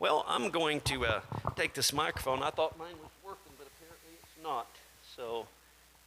[0.00, 1.20] Well, I'm going to uh,
[1.56, 2.42] take this microphone.
[2.42, 4.66] I thought mine was working, but apparently it's not.
[5.14, 5.46] So,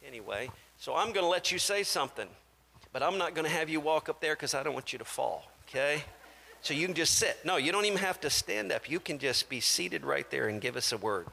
[0.04, 2.26] anyway, so I'm going to let you say something,
[2.92, 4.98] but I'm not going to have you walk up there because I don't want you
[4.98, 6.02] to fall, okay?
[6.60, 7.38] So you can just sit.
[7.44, 8.90] No, you don't even have to stand up.
[8.90, 11.28] You can just be seated right there and give us a word.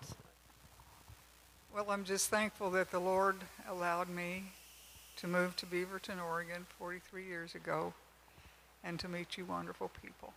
[1.74, 3.38] Well, I'm just thankful that the Lord
[3.68, 4.44] allowed me
[5.18, 7.96] to move to Beaverton, Oregon 43 years ago
[8.84, 10.34] and to meet you wonderful people.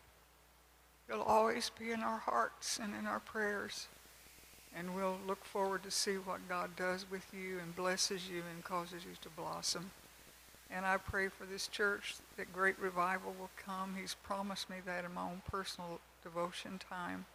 [1.09, 3.89] You'll always be in our hearts and in our prayers.
[4.77, 8.65] And we'll look forward to see what God does with you and blesses you and
[8.65, 9.91] causes you to blossom.
[10.71, 13.95] And I pray for this church that great revival will come.
[14.01, 17.27] He's promised me that in my own personal devotion time.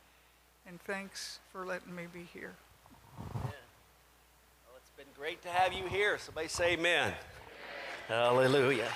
[0.68, 2.56] And thanks for letting me be here.
[3.34, 3.54] Well,
[4.78, 6.18] it's been great to have you here.
[6.18, 7.14] Somebody say amen.
[8.08, 8.90] Hallelujah.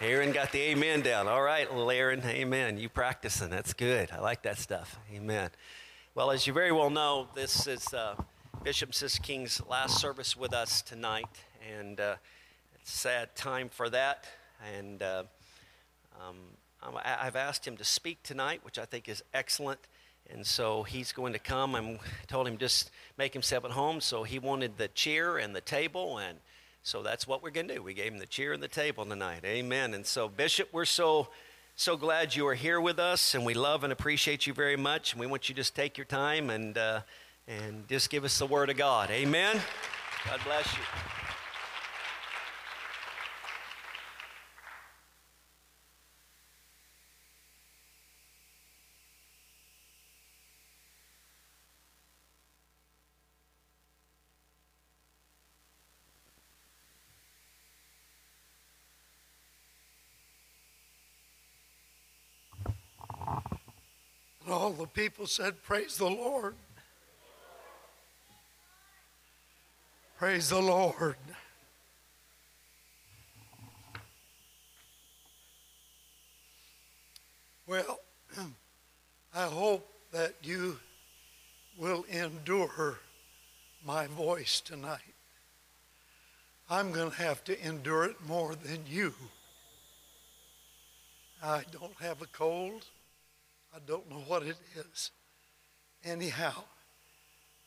[0.00, 1.26] Aaron got the amen down.
[1.26, 2.78] All right, little Aaron, amen.
[2.78, 3.50] You practicing.
[3.50, 4.12] That's good.
[4.12, 4.96] I like that stuff.
[5.12, 5.50] Amen.
[6.14, 8.14] Well, as you very well know, this is uh,
[8.62, 11.26] Bishop Sis King's last service with us tonight.
[11.76, 12.14] And uh,
[12.84, 14.28] sad time for that.
[14.78, 15.24] And uh,
[16.20, 16.36] um,
[17.04, 19.80] I've asked him to speak tonight, which I think is excellent.
[20.30, 21.74] And so he's going to come.
[21.74, 24.00] I told him just make himself at home.
[24.00, 26.18] So he wanted the chair and the table.
[26.18, 26.38] And
[26.88, 27.82] so that's what we're going to do.
[27.82, 29.44] We gave him the chair and the table tonight.
[29.44, 29.92] Amen.
[29.92, 31.28] And so, Bishop, we're so.
[31.76, 35.12] So glad you are here with us, and we love and appreciate you very much.
[35.12, 37.02] And we want you to just take your time and, uh,
[37.46, 39.12] and just give us the Word of God.
[39.12, 39.60] Amen.
[40.26, 41.27] God bless you.
[64.78, 66.54] The people said, Praise the Lord.
[70.18, 71.16] Praise the Lord.
[77.66, 77.98] Well,
[79.34, 80.78] I hope that you
[81.76, 82.98] will endure
[83.84, 85.00] my voice tonight.
[86.70, 89.12] I'm going to have to endure it more than you.
[91.42, 92.84] I don't have a cold.
[93.74, 95.10] I don't know what it is.
[96.04, 96.64] Anyhow,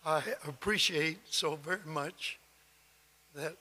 [0.06, 2.40] I appreciate so very much
[3.36, 3.56] that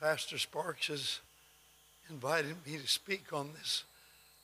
[0.00, 1.20] Pastor Sparks has
[2.08, 3.84] invited me to speak on this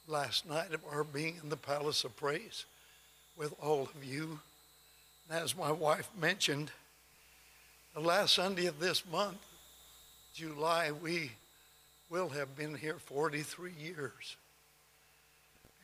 [0.07, 2.65] last night of our being in the Palace of Praise
[3.37, 4.39] with all of you.
[5.29, 6.71] And as my wife mentioned,
[7.95, 9.45] the last Sunday of this month,
[10.35, 11.33] July, we
[12.09, 14.37] will have been here 43 years.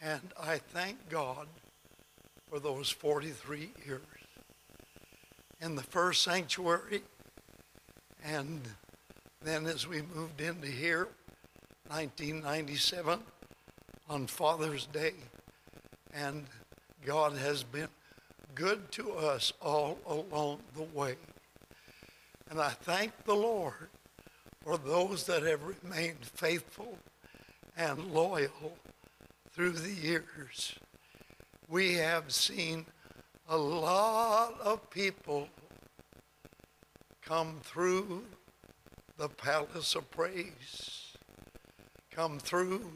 [0.03, 1.47] And I thank God
[2.51, 4.01] for those 43 years.
[5.61, 7.03] In the first sanctuary,
[8.25, 8.63] and
[9.41, 11.07] then as we moved into here,
[11.87, 13.21] 1997,
[14.09, 15.15] on Father's Day.
[16.13, 16.47] And
[17.07, 17.89] God has been
[18.57, 21.15] good to us all along the way.
[22.51, 23.89] And I thank the Lord
[24.65, 26.99] for those that have remained faithful
[27.77, 28.77] and loyal
[29.53, 30.77] through the years,
[31.69, 32.87] we have seen
[33.49, 35.49] a lot of people
[37.21, 38.25] come through
[39.19, 41.17] the Palace of Praise,
[42.11, 42.93] come through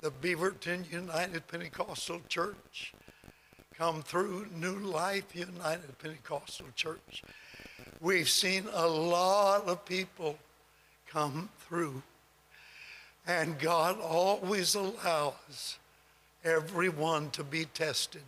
[0.00, 2.92] the Beaverton United Pentecostal Church,
[3.78, 7.22] come through New Life United Pentecostal Church.
[8.00, 10.38] We've seen a lot of people
[11.06, 12.02] come through.
[13.26, 15.78] And God always allows
[16.44, 18.22] everyone to be tested.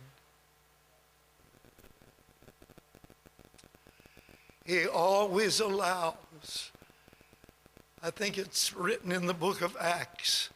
[4.65, 6.71] He always allows.
[8.03, 10.49] I think it's written in the book of Acts.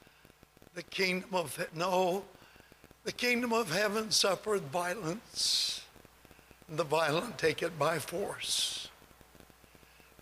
[0.74, 2.24] The kingdom of no,
[3.04, 5.84] the kingdom of heaven suffereth violence,
[6.68, 8.90] and the violent take it by force.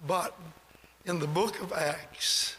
[0.05, 0.37] But
[1.05, 2.57] in the book of Acts,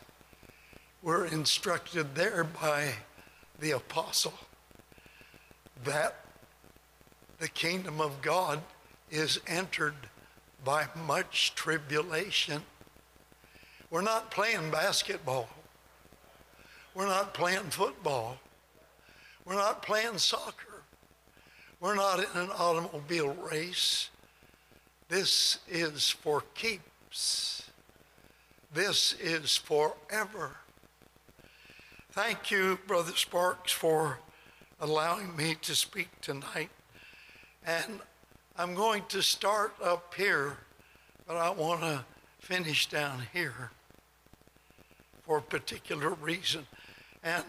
[1.02, 2.94] we're instructed there by
[3.58, 4.34] the apostle
[5.84, 6.16] that
[7.38, 8.60] the kingdom of God
[9.10, 9.94] is entered
[10.64, 12.62] by much tribulation.
[13.90, 15.48] We're not playing basketball.
[16.94, 18.38] We're not playing football.
[19.44, 20.82] We're not playing soccer.
[21.80, 24.10] We're not in an automobile race.
[25.08, 27.70] This is for keeps.
[28.72, 30.56] This is forever.
[32.12, 34.18] Thank you, Brother Sparks, for
[34.80, 36.70] allowing me to speak tonight.
[37.66, 38.00] And
[38.56, 40.56] I'm going to start up here,
[41.26, 42.04] but I want to
[42.38, 43.70] finish down here
[45.22, 46.66] for a particular reason.
[47.22, 47.44] And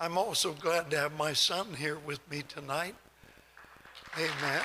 [0.00, 2.94] I'm also glad to have my son here with me tonight.
[4.16, 4.62] Amen.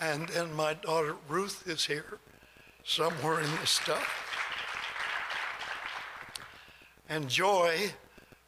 [0.00, 2.18] And then my daughter Ruth is here
[2.84, 4.26] somewhere in this stuff.
[7.08, 7.92] And Joy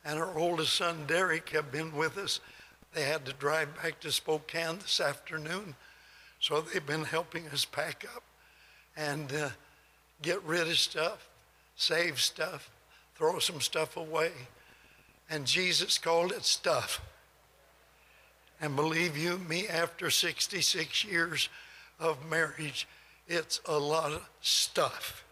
[0.05, 2.41] and her oldest son Derek have been with us.
[2.95, 5.75] They had to drive back to Spokane this afternoon,
[6.41, 8.23] so they've been helping us pack up
[8.97, 9.49] and uh,
[10.21, 11.29] get rid of stuff,
[11.77, 12.71] save stuff,
[13.15, 14.33] throw some stuff away.
[15.31, 17.01] And Jesus called it stuff.
[18.61, 21.49] And believe you me, after 66 years
[21.99, 22.87] of marriage,
[23.27, 25.25] it's a lot of stuff.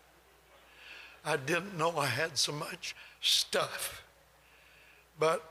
[1.25, 4.03] I didn't know I had so much stuff.
[5.21, 5.45] But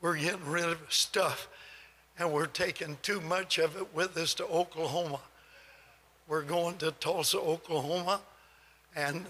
[0.00, 1.46] we're getting rid of stuff
[2.18, 5.20] and we're taking too much of it with us to Oklahoma.
[6.26, 8.20] We're going to Tulsa, Oklahoma
[8.96, 9.24] and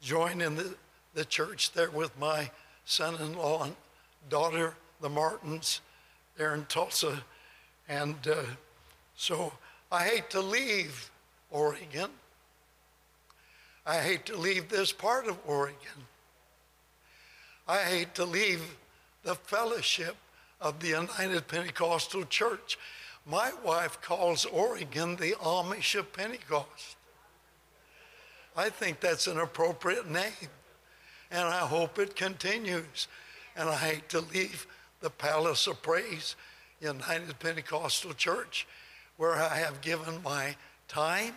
[0.00, 0.74] joining the,
[1.14, 2.50] the church there with my
[2.84, 3.74] son in law and
[4.30, 5.80] daughter, the Martins,
[6.36, 7.22] there in Tulsa.
[7.88, 8.42] And uh,
[9.16, 9.52] so
[9.90, 11.10] I hate to leave
[11.50, 12.10] Oregon.
[13.84, 16.06] I hate to leave this part of Oregon.
[17.68, 18.62] I hate to leave
[19.26, 20.14] the fellowship
[20.60, 22.78] of the United Pentecostal Church.
[23.26, 26.96] My wife calls Oregon the Amish of Pentecost.
[28.56, 30.48] I think that's an appropriate name,
[31.32, 33.08] and I hope it continues.
[33.56, 34.64] And I hate to leave
[35.00, 36.36] the Palace of Praise,
[36.80, 38.64] United Pentecostal Church,
[39.16, 40.54] where I have given my
[40.86, 41.36] time,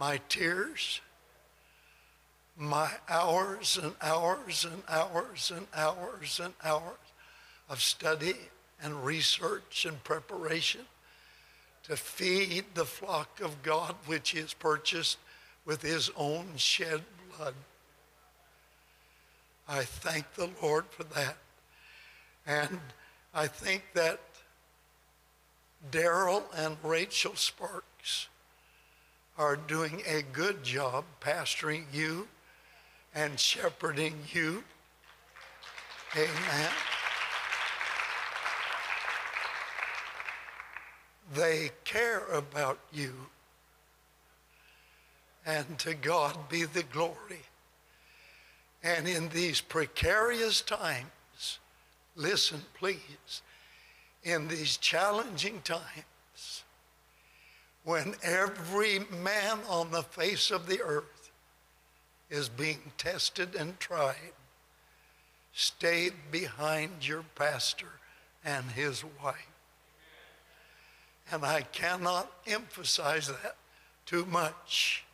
[0.00, 1.00] my tears,
[2.56, 6.98] my hours and hours and hours and hours and hours
[7.68, 8.36] of study
[8.82, 10.82] and research and preparation
[11.84, 15.18] to feed the flock of God which he has purchased
[15.64, 17.02] with his own shed
[17.36, 17.54] blood.
[19.68, 21.36] I thank the Lord for that.
[22.46, 22.80] And
[23.34, 24.20] I think that
[25.90, 28.28] Daryl and Rachel Sparks
[29.36, 32.28] are doing a good job pastoring you
[33.14, 34.64] and shepherding you.
[36.16, 36.70] Amen.
[41.34, 43.12] They care about you.
[45.46, 47.42] And to God be the glory.
[48.82, 51.58] And in these precarious times,
[52.16, 53.42] listen, please,
[54.22, 56.64] in these challenging times,
[57.84, 61.13] when every man on the face of the earth
[62.34, 64.32] is being tested and tried,
[65.52, 67.86] stay behind your pastor
[68.44, 69.46] and his wife.
[71.30, 73.54] And I cannot emphasize that
[74.04, 75.04] too much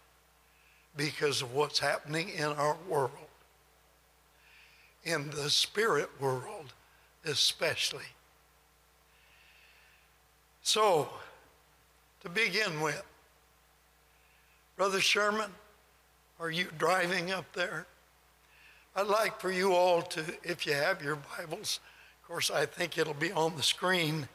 [0.96, 3.12] because of what's happening in our world,
[5.04, 6.72] in the spirit world
[7.26, 8.10] especially.
[10.62, 11.10] So,
[12.22, 13.02] to begin with,
[14.76, 15.50] Brother Sherman,
[16.40, 17.86] are you driving up there?
[18.96, 21.80] I'd like for you all to, if you have your Bibles,
[22.22, 24.26] of course, I think it'll be on the screen.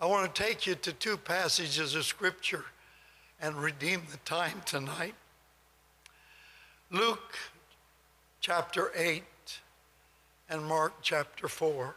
[0.00, 2.64] I want to take you to two passages of Scripture
[3.40, 5.14] and redeem the time tonight.
[6.90, 7.38] Luke
[8.40, 9.22] chapter 8
[10.50, 11.94] and Mark chapter 4.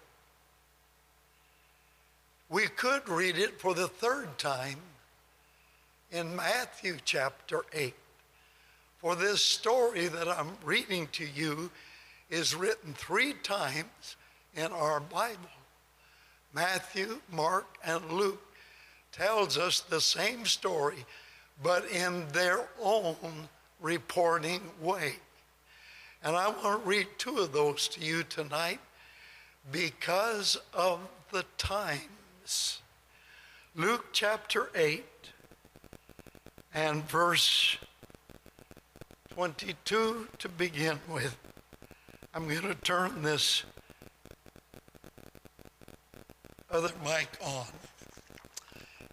[2.50, 4.80] We could read it for the third time
[6.12, 7.94] in Matthew chapter 8.
[9.06, 11.70] For this story that I'm reading to you
[12.32, 14.16] is written three times
[14.56, 15.52] in our Bible.
[16.56, 18.42] Matthew, Mark, and Luke
[19.12, 21.06] tells us the same story,
[21.62, 23.48] but in their own
[23.80, 25.18] reporting way.
[26.24, 28.80] And I want to read two of those to you tonight
[29.72, 31.00] because of
[31.32, 32.82] the times.
[33.76, 35.06] Luke chapter 8
[36.74, 37.78] and verse
[39.36, 41.36] 22 to begin with.
[42.34, 43.66] I'm going to turn this
[46.72, 47.66] other mic on.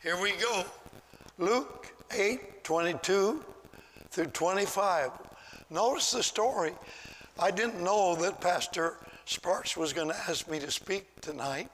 [0.00, 0.62] Here we go.
[1.38, 3.45] Luke 8 22
[4.11, 5.11] through 25.
[5.71, 6.71] Notice the story.
[7.37, 11.69] I didn't know that Pastor Sparks was going to ask me to speak tonight.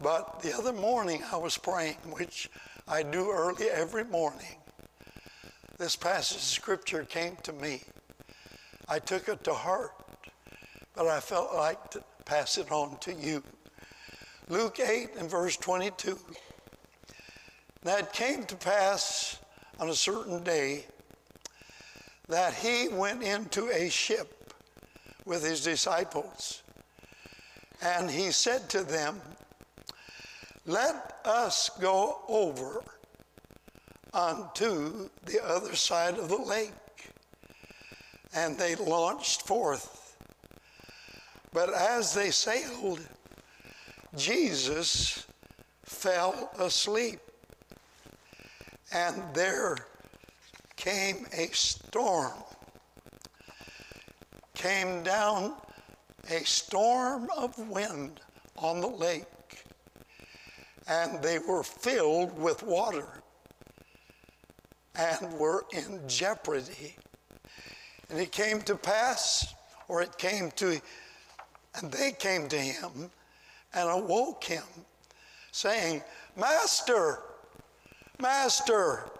[0.00, 2.48] But the other morning I was praying, which
[2.88, 4.56] I do early every morning.
[5.80, 7.80] This passage of scripture came to me.
[8.86, 9.92] I took it to heart.
[10.94, 13.42] but I felt like to pass it on to you.
[14.50, 16.18] Luke 8 and verse 22.
[17.82, 19.38] Now it came to pass
[19.78, 20.84] on a certain day
[22.28, 24.52] that he went into a ship
[25.24, 26.62] with his disciples.
[27.80, 29.18] And he said to them,
[30.66, 32.82] Let us go over
[34.12, 36.72] unto the other side of the lake.
[38.34, 40.16] And they launched forth.
[41.52, 43.00] But as they sailed,
[44.16, 45.26] Jesus
[45.84, 47.20] fell asleep.
[48.92, 49.76] And there
[50.76, 52.32] came a storm.
[54.54, 55.54] Came down
[56.30, 58.20] a storm of wind
[58.56, 59.64] on the lake,
[60.86, 63.19] and they were filled with water
[64.94, 66.96] and were in jeopardy.
[68.08, 69.54] And it came to pass,
[69.88, 70.80] or it came to,
[71.76, 73.10] and they came to him
[73.72, 74.64] and awoke him,
[75.52, 76.02] saying,
[76.36, 77.20] Master,
[78.20, 79.10] Master,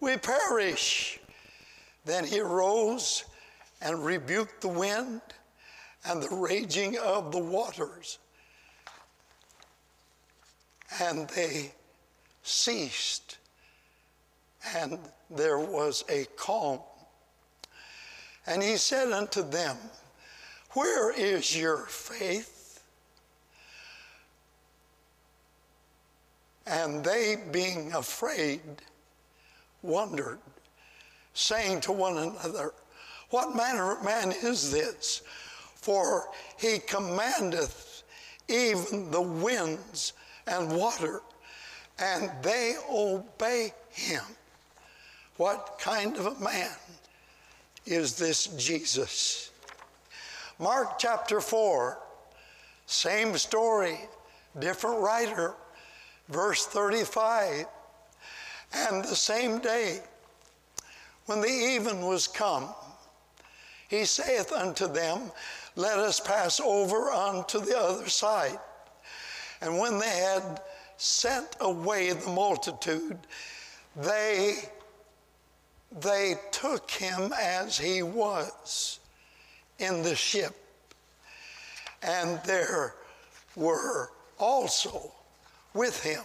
[0.00, 1.20] we perish.
[2.04, 3.24] Then he rose
[3.80, 5.20] and rebuked the wind
[6.04, 8.18] and the raging of the waters.
[11.00, 11.72] And they
[12.42, 13.38] ceased,
[14.74, 14.98] and
[15.30, 16.80] there was a calm.
[18.46, 19.76] And he said unto them,
[20.72, 22.82] Where is your faith?
[26.66, 28.60] And they, being afraid,
[29.82, 30.38] wondered,
[31.34, 32.72] saying to one another,
[33.30, 35.22] What manner of man is this?
[35.74, 38.02] For he commandeth
[38.48, 40.12] even the winds
[40.46, 41.22] and water,
[41.98, 44.22] and they obey him.
[45.40, 46.68] What kind of a man
[47.86, 49.50] is this Jesus?
[50.58, 51.98] Mark chapter 4,
[52.84, 54.00] same story,
[54.58, 55.54] different writer,
[56.28, 57.64] verse 35.
[58.74, 60.00] And the same day,
[61.24, 62.68] when the even was come,
[63.88, 65.32] he saith unto them,
[65.74, 68.58] Let us pass over unto the other side.
[69.62, 70.60] And when they had
[70.98, 73.16] sent away the multitude,
[73.96, 74.68] they,
[75.90, 79.00] they took him as he was
[79.78, 80.54] in the ship.
[82.02, 82.94] And there
[83.56, 85.12] were also
[85.74, 86.22] with him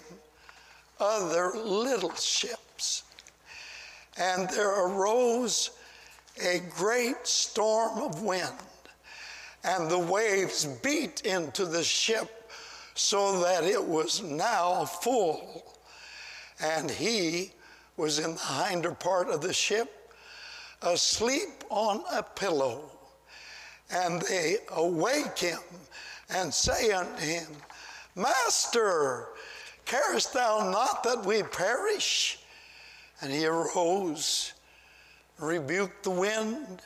[0.99, 3.03] other little ships.
[4.17, 5.71] And there arose
[6.41, 8.51] a great storm of wind,
[9.63, 12.51] and the waves beat into the ship
[12.93, 15.73] so that it was now full.
[16.61, 17.51] And he
[17.97, 20.11] was in the hinder part of the ship,
[20.81, 22.91] asleep on a pillow.
[23.91, 25.59] And they awake him
[26.29, 27.47] and say unto him,
[28.15, 29.27] Master,
[29.85, 32.39] carest thou not that we perish?
[33.21, 34.53] And he arose
[35.39, 36.81] rebuked the wind,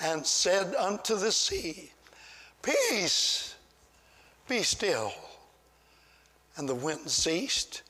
[0.00, 1.90] and said unto the sea,
[2.62, 3.54] Peace,
[4.48, 5.12] be still.
[6.56, 7.82] And the wind ceased,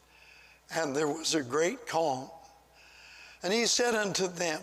[0.74, 2.28] and there was a great calm.
[3.42, 4.60] And he said unto them,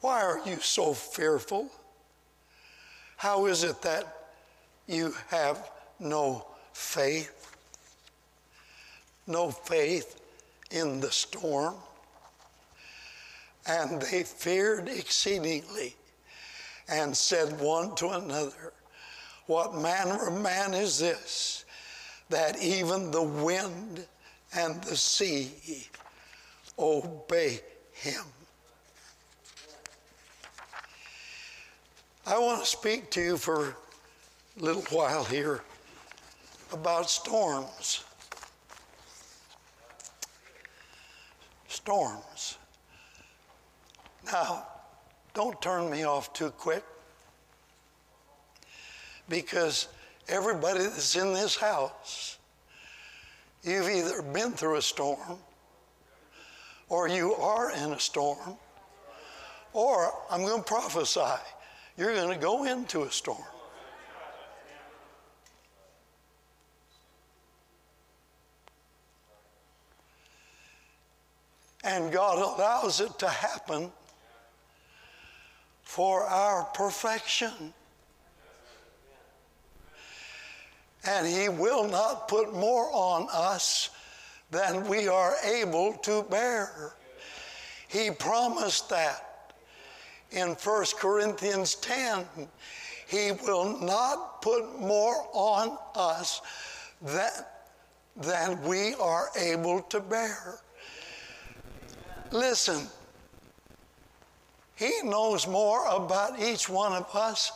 [0.00, 1.70] Why are you so fearful?
[3.16, 4.06] How is it that
[4.86, 7.56] you have no faith?
[9.26, 10.20] No faith
[10.70, 11.74] in the storm?
[13.68, 15.96] And they feared exceedingly
[16.88, 18.72] and said one to another,
[19.46, 21.64] What manner of man is this,
[22.28, 24.04] that even the wind
[24.54, 25.50] and the sea
[26.78, 27.60] obey
[27.92, 28.24] him?
[32.26, 33.74] I want to speak to you for a
[34.64, 35.62] little while here
[36.72, 38.04] about storms.
[41.68, 42.58] Storms.
[44.32, 44.66] Now,
[45.34, 46.82] don't turn me off too quick
[49.28, 49.86] because
[50.28, 52.38] everybody that's in this house,
[53.62, 55.38] you've either been through a storm
[56.88, 58.56] or you are in a storm,
[59.72, 61.20] or I'm going to prophesy,
[61.96, 63.42] you're going to go into a storm.
[71.82, 73.92] And God allows it to happen
[75.82, 77.72] for our perfection.
[81.08, 83.90] And He will not put more on us
[84.50, 86.94] than we are able to bear.
[87.88, 89.22] He promised that.
[90.32, 92.24] in 1 Corinthians 10.
[93.06, 96.40] He will not put more on us
[97.00, 97.30] than,
[98.16, 100.58] than we are able to bear.
[102.32, 102.88] Listen,
[104.74, 107.52] He knows more about each one of us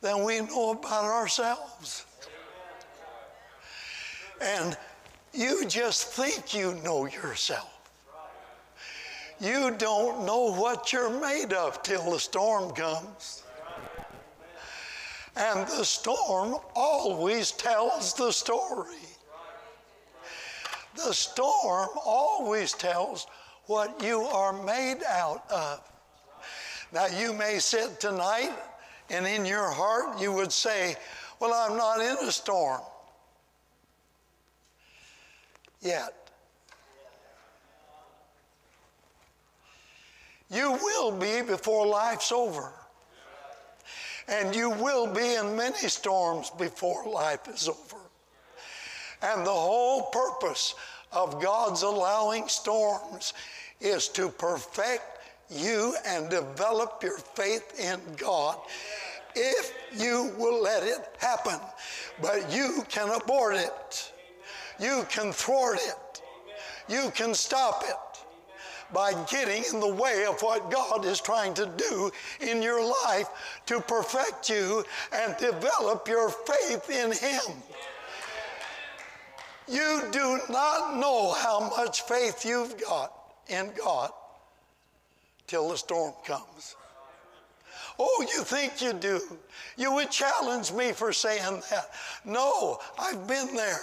[0.00, 2.06] than we know about ourselves.
[4.40, 4.76] And
[5.32, 7.70] you just think you know yourself.
[9.40, 13.42] You don't know what you're made of till the storm comes.
[15.36, 18.96] And the storm always tells the story.
[20.94, 23.26] The storm always tells
[23.66, 25.80] what you are made out of.
[26.92, 28.52] Now, you may sit tonight
[29.10, 30.94] and in your heart you would say,
[31.40, 32.80] Well, I'm not in a storm
[35.84, 36.24] yet.
[40.50, 42.72] You will be before life's over.
[44.28, 48.02] And you will be in many storms before life is over.
[49.22, 50.74] And the whole purpose
[51.12, 53.34] of God's allowing storms
[53.80, 55.02] is to perfect
[55.50, 58.58] you and develop your faith in God
[59.34, 61.58] if you will let it happen.
[62.22, 64.12] But you can abort it,
[64.78, 66.22] you can thwart it,
[66.88, 67.96] you can stop it
[68.92, 73.28] by getting in the way of what God is trying to do in your life
[73.66, 77.62] to perfect you and develop your faith in Him.
[79.66, 83.12] You do not know how much faith you've got
[83.48, 84.10] in God
[85.46, 86.76] till the storm comes.
[87.98, 89.20] Oh, you think you do.
[89.76, 91.90] You would challenge me for saying that.
[92.24, 93.80] No, I've been there.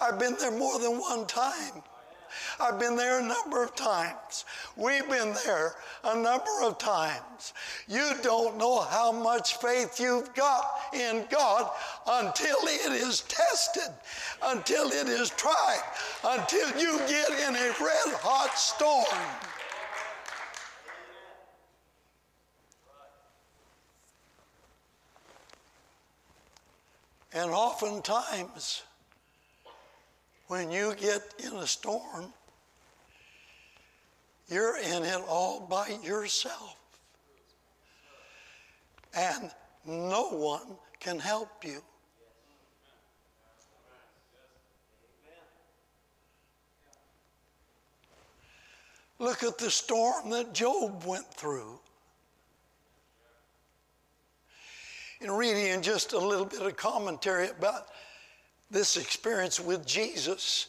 [0.00, 1.82] I've been there more than one time.
[2.60, 4.44] I've been there a number of times.
[4.76, 7.54] We've been there a number of times.
[7.86, 11.70] You don't know how much faith you've got in God
[12.06, 13.92] until it is tested,
[14.42, 15.82] until it is tried,
[16.24, 19.04] until you get in a red hot storm.
[27.32, 28.82] And oftentimes,
[30.48, 32.32] when you get in a storm,
[34.48, 36.76] you're in it all by yourself.
[39.14, 39.50] And
[39.86, 41.82] no one can help you.
[49.18, 51.80] Look at the storm that Job went through.
[55.20, 57.88] In reading just a little bit of commentary about
[58.70, 60.68] this experience with Jesus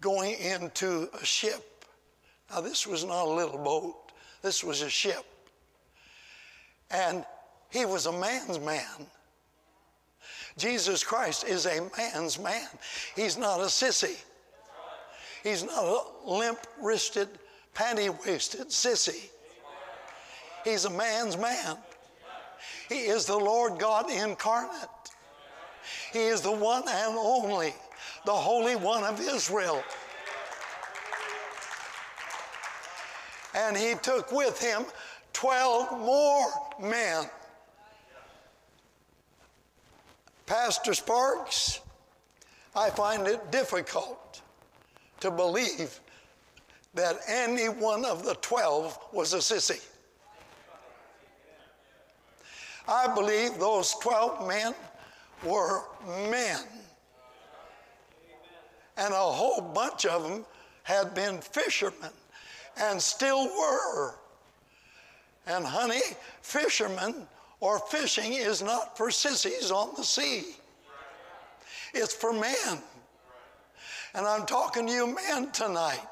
[0.00, 1.84] going into a ship.
[2.50, 5.24] Now, this was not a little boat, this was a ship.
[6.90, 7.24] And
[7.70, 9.06] he was a man's man.
[10.58, 12.66] Jesus Christ is a man's man.
[13.14, 14.16] He's not a sissy.
[15.44, 17.28] He's not a limp wristed,
[17.74, 19.30] panty waisted sissy.
[20.64, 21.76] He's a man's man.
[22.88, 24.88] He is the Lord God incarnate.
[26.12, 27.74] He is the one and only,
[28.24, 29.82] the Holy One of Israel.
[33.54, 34.84] And he took with him
[35.32, 36.46] 12 more
[36.80, 37.24] men.
[40.46, 41.80] Pastor Sparks,
[42.74, 44.42] I find it difficult
[45.20, 46.00] to believe
[46.94, 49.80] that any one of the 12 was a sissy.
[52.88, 54.74] I believe those 12 men
[55.44, 55.82] were
[56.30, 56.60] men.
[58.96, 60.44] And a whole bunch of them
[60.82, 62.10] had been fishermen
[62.76, 64.14] and still were.
[65.46, 66.00] And honey,
[66.42, 67.26] fishermen
[67.60, 70.44] or fishing is not for sissies on the sea.
[71.94, 72.82] It's for men.
[74.14, 76.06] And I'm talking to you men tonight.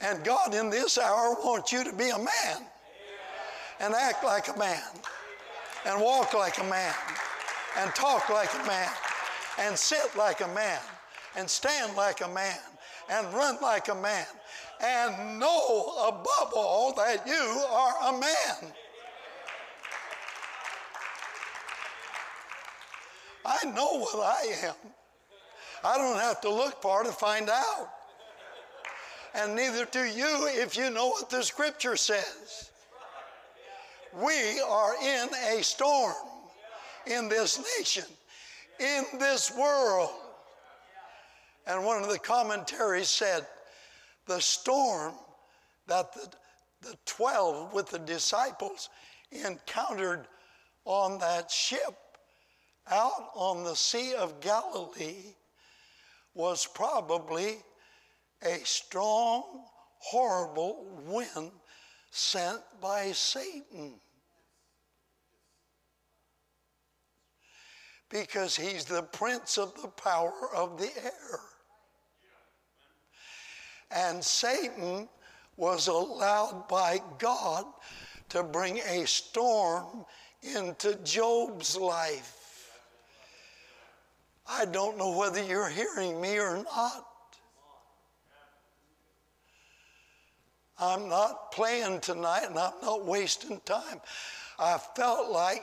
[0.00, 2.66] And God in this hour wants you to be a man
[3.80, 4.82] and act like a man
[5.86, 6.94] and walk like a man
[7.78, 8.90] and talk like a man
[9.58, 10.80] and sit like a man
[11.36, 12.58] and stand like a man
[13.10, 14.26] and run like a man
[14.82, 18.72] and know above all that you are a man.
[23.44, 24.74] I know what I am.
[25.82, 27.88] I don't have to look far to find out.
[29.34, 32.70] And neither do you if you know what the scripture says.
[34.12, 36.14] We are in a storm
[37.06, 38.04] in this nation,
[38.78, 40.10] in this world.
[41.66, 43.46] And one of the commentaries said,
[44.26, 45.14] the storm
[45.86, 46.28] that the
[46.82, 48.88] the 12 with the disciples
[49.30, 50.26] encountered
[50.84, 51.94] on that ship
[52.90, 55.34] out on the Sea of Galilee
[56.34, 57.58] was probably
[58.42, 59.44] a strong,
[59.98, 61.50] horrible wind
[62.10, 64.00] sent by Satan.
[68.10, 71.40] Because he's the prince of the power of the air.
[73.90, 75.08] And Satan
[75.56, 77.64] was allowed by God
[78.30, 80.04] to bring a storm
[80.42, 82.36] into Job's life.
[84.48, 87.06] I don't know whether you're hearing me or not.
[90.78, 94.00] I'm not playing tonight and I'm not wasting time.
[94.60, 95.62] I felt like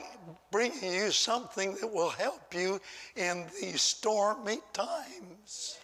[0.50, 2.80] bringing you something that will help you
[3.14, 5.78] in these stormy times.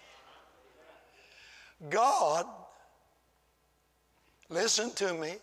[1.88, 2.44] God,
[4.48, 5.34] listen to me,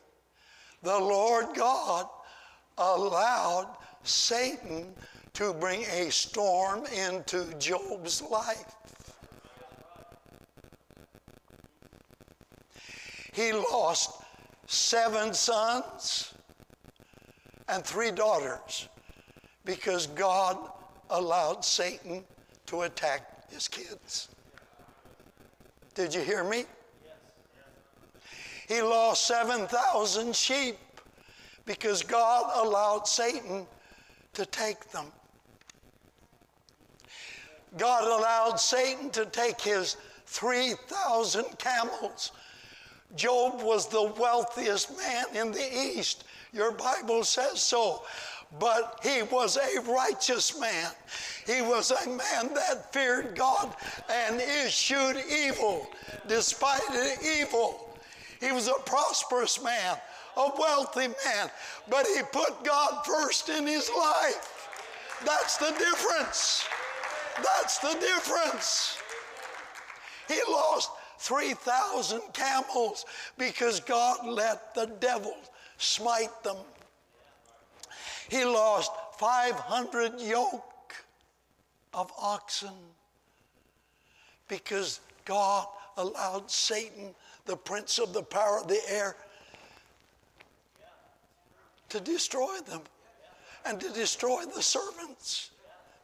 [0.84, 2.08] the Lord God
[2.78, 4.94] allowed Satan
[5.34, 8.76] to bring a storm into Job's life.
[13.32, 14.12] He lost
[14.68, 16.31] seven sons
[17.72, 18.90] and three daughters
[19.64, 20.58] because God
[21.10, 22.24] allowed Satan
[22.68, 24.28] to attack his kids.
[25.96, 26.66] Did you hear me?
[28.68, 30.78] He lost 7,000 sheep
[31.66, 33.66] because God allowed Satan
[34.34, 35.06] to take them.
[37.78, 42.32] God allowed Satan to take his 3,000 camels.
[43.16, 46.24] Job was the wealthiest man in the East.
[46.54, 48.04] Your Bible says so.
[48.60, 50.92] But he was a righteous man.
[51.46, 53.74] He was a man that feared God
[54.10, 55.88] and eschewed evil
[56.28, 57.98] despite the evil.
[58.42, 59.98] He was a prosperous man,
[60.36, 61.50] a wealthy man,
[61.90, 64.70] but he put God first in his life.
[65.26, 66.66] That's the difference.
[67.42, 68.98] That's the difference.
[70.28, 73.06] He lost 3,000 camels
[73.38, 75.36] because God let the devil
[75.82, 76.58] smite them.
[78.30, 80.96] He lost 500 yoke
[81.94, 82.74] of oxen
[84.48, 85.68] because God
[85.98, 87.14] allowed Satan,
[87.46, 89.16] the prince of the power of the air,
[91.90, 92.82] to destroy them
[93.66, 95.52] and to destroy the servants,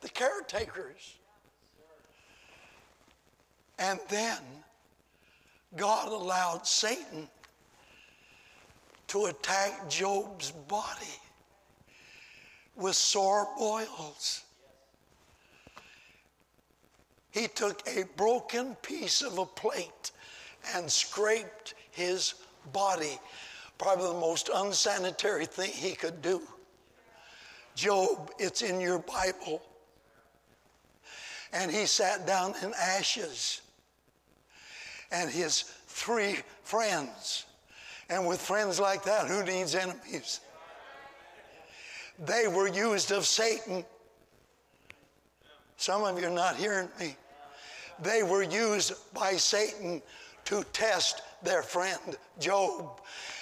[0.01, 1.15] the caretakers.
[3.79, 4.39] And then
[5.75, 7.29] God allowed Satan
[9.07, 11.05] to attack Job's body
[12.75, 14.43] with sore boils.
[17.31, 20.11] He took a broken piece of a plate
[20.73, 22.35] and scraped his
[22.73, 23.19] body.
[23.77, 26.41] Probably the most unsanitary thing he could do.
[27.75, 29.61] Job, it's in your Bible.
[31.53, 33.61] And he sat down in ashes
[35.11, 37.45] and his three friends.
[38.09, 40.39] And with friends like that, who needs enemies?
[42.25, 43.85] They were used of Satan.
[45.75, 47.15] Some of you are not hearing me.
[48.01, 50.01] They were used by Satan
[50.45, 53.01] to test their friend Job.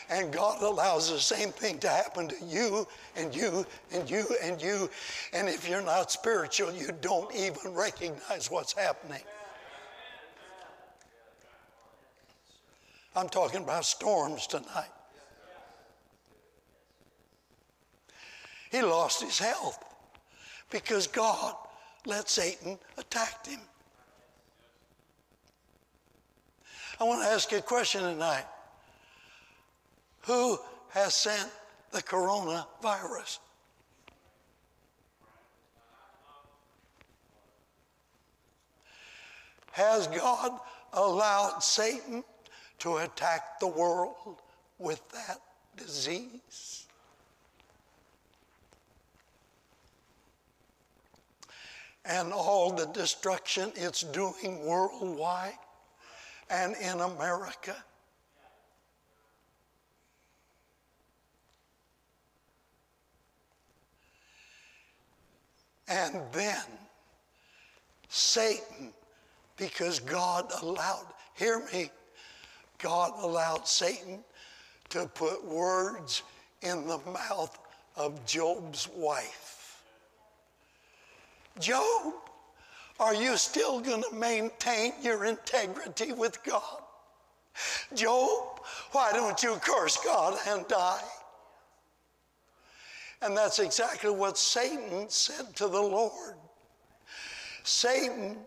[0.10, 4.62] And God allows the same thing to happen to you and you and you and
[4.62, 4.90] you.
[5.34, 9.22] And if you're not spiritual, you don't even recognize what's happening.
[13.16, 14.90] I'm talking about storms tonight.
[18.72, 19.82] He lost his health
[20.70, 21.56] because God
[22.06, 23.62] let Satan attack him.
[27.00, 28.46] I want to ask you a question tonight.
[30.24, 30.58] Who
[30.90, 31.50] has sent
[31.92, 33.40] the coronavirus?
[39.72, 40.60] Has God
[40.94, 42.24] allowed Satan
[42.80, 44.42] to attack the world
[44.78, 45.40] with that
[45.78, 46.86] disease?
[52.06, 55.58] And all the destruction it's doing worldwide
[56.50, 57.76] and in America?
[65.88, 66.64] And then
[68.10, 68.92] Satan,
[69.58, 71.90] because God allowed, hear me,
[72.80, 74.24] God allowed Satan
[74.90, 76.24] to put words
[76.62, 77.58] in the mouth
[77.96, 79.82] of Job's wife.
[81.60, 82.14] Job,
[83.00, 86.82] are you still going to maintain your integrity with God?
[87.94, 88.60] Job,
[88.92, 91.04] why don't you curse God and die?
[93.22, 96.36] And that's exactly what Satan said to the Lord.
[97.64, 98.38] Satan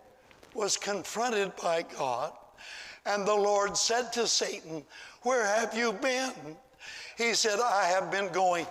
[0.54, 2.32] was confronted by God,
[3.08, 4.84] and the Lord said to Satan,
[5.22, 6.32] Where have you been?
[7.16, 8.66] He said, I have been going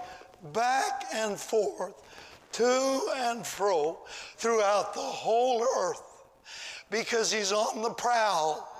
[0.53, 1.93] back and forth,
[2.53, 3.97] to and fro,
[4.37, 6.01] throughout the whole earth,
[6.89, 8.71] because he's on the prowl.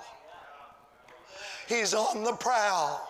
[1.68, 3.06] He's on the prowl.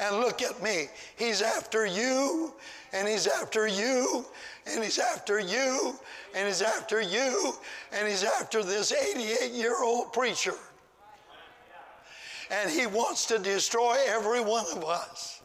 [0.00, 0.88] And look at me.
[1.16, 2.52] He's after you,
[2.92, 4.24] and he's after you,
[4.66, 5.94] and he's after you,
[6.34, 7.52] and he's after you,
[7.92, 10.54] and he's after this 88 year old preacher.
[12.54, 15.42] And he wants to destroy every one of us.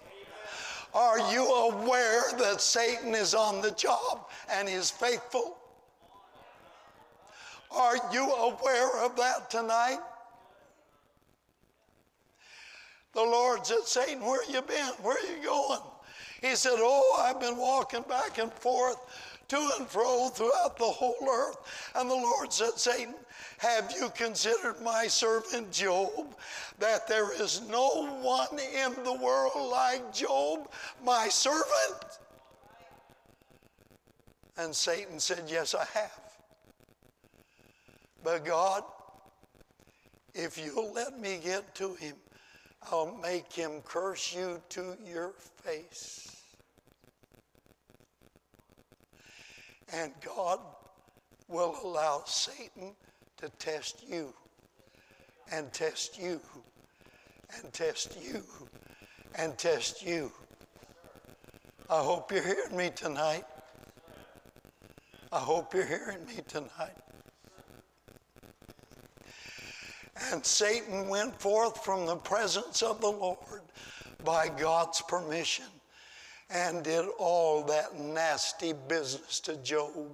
[0.93, 5.57] Are you aware that Satan is on the job and is faithful?
[7.71, 9.99] Are you aware of that tonight?
[13.13, 14.91] The Lord said, Satan, where you been?
[15.01, 15.79] Where you going?
[16.41, 18.97] He said, Oh, I've been walking back and forth
[19.49, 21.57] to and fro throughout the whole earth.
[21.95, 23.15] And the Lord said, Satan,
[23.57, 26.35] have you considered my servant Job,
[26.79, 30.69] that there is no one in the world like Job,
[31.03, 32.19] my servant?
[34.57, 36.21] And Satan said, Yes, I have.
[38.23, 38.83] But God,
[40.33, 42.15] if you'll let me get to him,
[42.91, 45.33] I'll make him curse you to your
[45.63, 46.38] face.
[49.93, 50.59] And God
[51.47, 52.95] will allow Satan
[53.37, 54.33] to test you
[55.51, 56.39] and test you
[57.57, 58.43] and test you
[59.35, 60.31] and test you.
[61.89, 63.45] I hope you're hearing me tonight.
[65.31, 66.97] I hope you're hearing me tonight.
[70.31, 73.61] And Satan went forth from the presence of the Lord
[74.23, 75.65] by God's permission
[76.49, 80.11] and did all that nasty business to Job.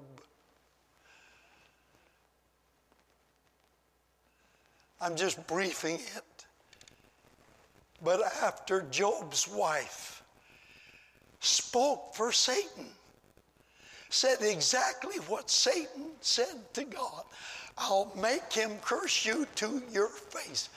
[5.00, 6.46] I'm just briefing it.
[8.04, 10.24] But after Job's wife
[11.40, 12.88] spoke for Satan,
[14.10, 17.24] said exactly what Satan said to God
[17.78, 20.70] I'll make him curse you to your face.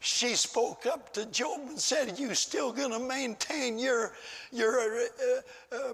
[0.00, 4.12] She spoke up to Job and said, You still going to maintain your,
[4.52, 5.06] your uh,
[5.72, 5.92] uh,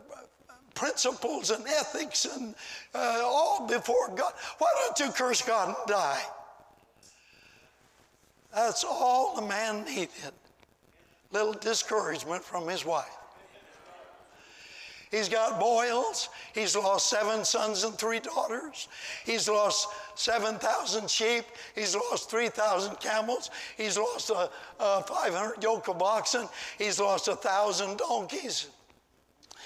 [0.75, 2.55] principles and ethics and
[2.95, 4.33] uh, all before God?
[4.59, 6.23] Why don't you curse God and die?
[8.55, 10.11] That's all the man needed.
[11.31, 13.17] Little discouragement from his wife.
[15.13, 16.31] He's got boils.
[16.55, 18.89] He's lost seven sons and three daughters.
[19.27, 21.45] He's lost 7,000 sheep.
[21.75, 23.51] He's lost 3,000 camels.
[23.77, 24.49] He's lost a,
[24.81, 26.49] a 500 yoke of oxen.
[26.79, 28.69] He's lost a 1,000 donkeys.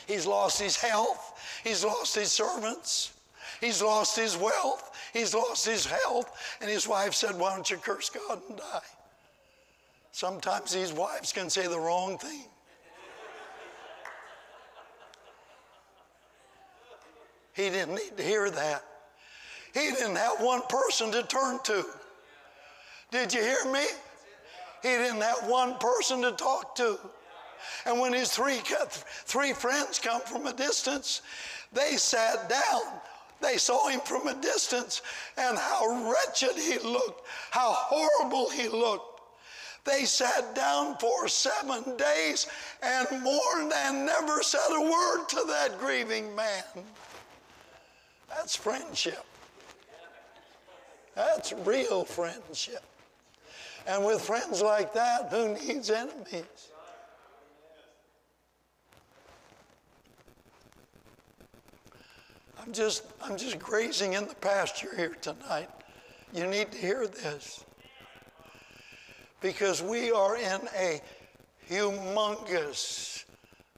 [0.09, 1.39] He's lost his health.
[1.63, 3.13] He's lost his servants.
[3.61, 4.91] He's lost his wealth.
[5.13, 6.29] He's lost his health.
[6.61, 8.81] And his wife said, Why don't you curse God and die?
[10.11, 12.47] Sometimes these wives can say the wrong thing.
[17.57, 18.85] He didn't need to hear that.
[19.73, 21.85] He didn't have one person to turn to.
[23.11, 23.85] Did you hear me?
[24.83, 26.99] He didn't have one person to talk to.
[27.87, 28.61] And when his three,
[29.25, 31.23] three friends come from a distance,
[31.73, 32.83] they sat down.
[33.41, 35.03] They saw him from a distance
[35.37, 39.21] and how wretched he looked, how horrible he looked.
[39.85, 42.49] They sat down for seven days
[42.83, 46.65] and mourned and never said a word to that grieving man.
[48.29, 49.25] That's friendship.
[51.15, 52.85] That's real friendship.
[53.87, 56.45] And with friends like that, who needs enemies?
[62.61, 65.71] I'm just, I'm just grazing in the pasture here tonight.
[66.35, 67.65] You need to hear this.
[69.41, 71.01] Because we are in a
[71.71, 73.25] humongous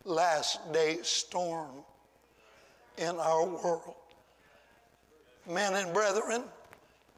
[0.05, 1.85] last day storm
[2.97, 3.95] in our world
[5.49, 6.43] men and brethren,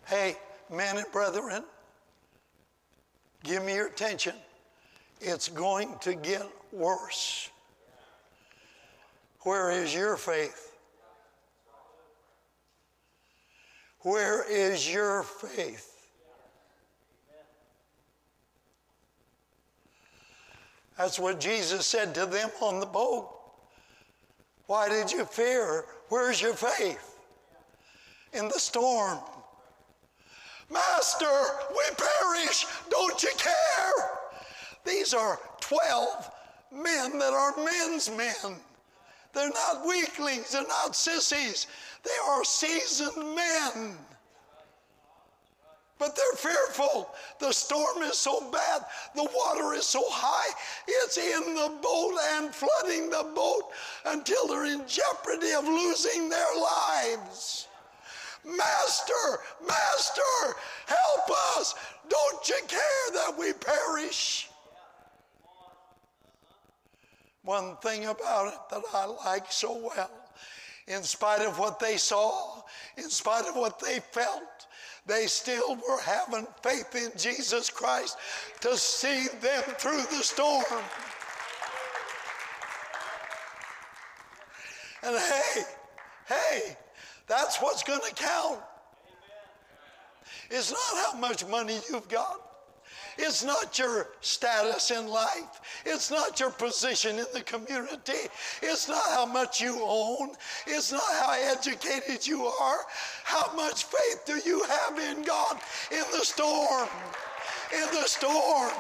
[0.07, 0.37] hey,
[0.71, 1.65] men and brethren,
[3.43, 4.35] give me your attention.
[5.21, 7.51] It's going to get worse.
[9.41, 10.77] Where is your faith?
[14.01, 15.87] Where is your faith?
[20.97, 23.31] That's what Jesus said to them on the boat.
[24.67, 25.87] Why did you fear?
[26.09, 27.10] Where's your faith?
[28.33, 29.19] In the storm.
[30.71, 31.27] Master,
[31.71, 32.67] we perish.
[32.89, 34.11] Don't you care?
[34.85, 36.31] These are 12
[36.73, 38.57] men that are men's men.
[39.33, 41.69] They're not weaklings, they're not sissies,
[42.03, 43.97] they are seasoned men.
[45.99, 47.11] But they're fearful.
[47.39, 50.53] The storm is so bad, the water is so high,
[50.89, 53.71] it's in the boat and flooding the boat
[54.07, 57.69] until they're in jeopardy of losing their lives.
[58.45, 61.75] Master, Master, help us.
[62.09, 64.49] Don't you care that we perish?
[67.43, 70.11] One thing about it that I like so well,
[70.87, 72.63] in spite of what they saw,
[72.97, 74.67] in spite of what they felt,
[75.07, 78.19] they still were having faith in Jesus Christ
[78.61, 80.65] to see them through the storm.
[85.03, 85.63] And hey,
[86.29, 86.77] hey,
[87.31, 88.59] that's what's going to count.
[90.51, 92.41] It's not how much money you've got.
[93.19, 95.61] It's not your status in life.
[95.87, 98.29] It's not your position in the community.
[98.63, 100.31] It's not how much you own.
[100.67, 102.79] It's not how educated you are.
[103.23, 105.61] How much faith do you have in God
[105.93, 106.89] in the storm?
[107.73, 108.73] In the storm.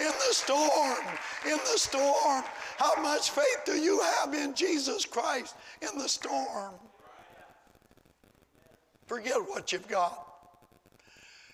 [0.00, 0.98] In the storm.
[1.46, 2.44] In the storm.
[2.76, 6.74] How much faith do you have in Jesus Christ in the storm?
[9.06, 10.26] Forget what you've got.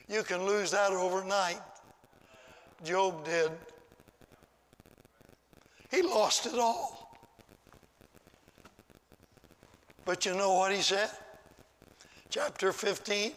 [0.09, 1.61] You can lose that overnight.
[2.85, 3.51] Job did.
[5.91, 7.17] He lost it all.
[10.05, 11.11] But you know what he said?
[12.31, 13.33] Chapter 15.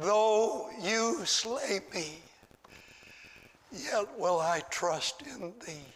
[0.00, 2.18] Though you slay me,
[3.72, 5.95] yet will I trust in thee.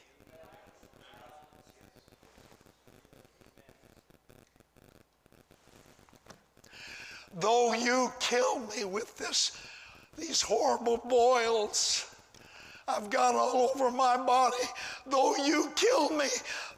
[7.35, 9.57] Though you kill me with this,
[10.19, 12.11] these horrible boils
[12.97, 14.65] I've got all over my body,
[15.07, 16.27] though you kill me,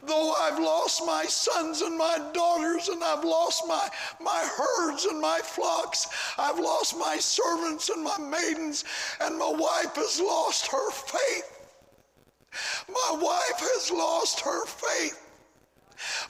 [0.03, 3.88] though I've lost my sons and my daughters, and I've lost my,
[4.21, 8.85] my herds and my flocks, I've lost my servants and my maidens,
[9.21, 11.67] and my wife has lost her faith.
[12.88, 15.19] My wife has lost her faith.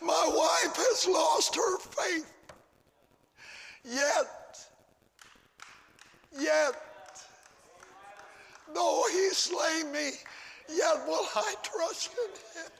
[0.00, 2.32] My wife has lost her faith.
[3.84, 4.66] Yet,
[6.38, 6.74] yet,
[8.72, 10.10] though he slay me,
[10.68, 12.70] yet will I trust in him.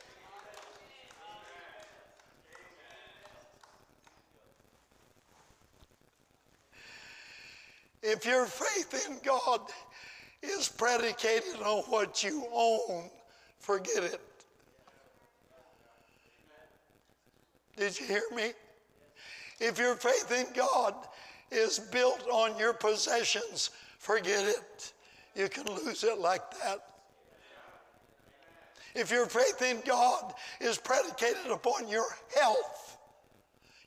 [8.01, 9.61] If your faith in God
[10.41, 13.09] is predicated on what you own,
[13.59, 14.21] forget it.
[17.77, 18.51] Did you hear me?
[19.59, 20.95] If your faith in God
[21.51, 24.93] is built on your possessions, forget it.
[25.35, 26.79] You can lose it like that.
[28.95, 32.05] If your faith in God is predicated upon your
[32.39, 32.97] health,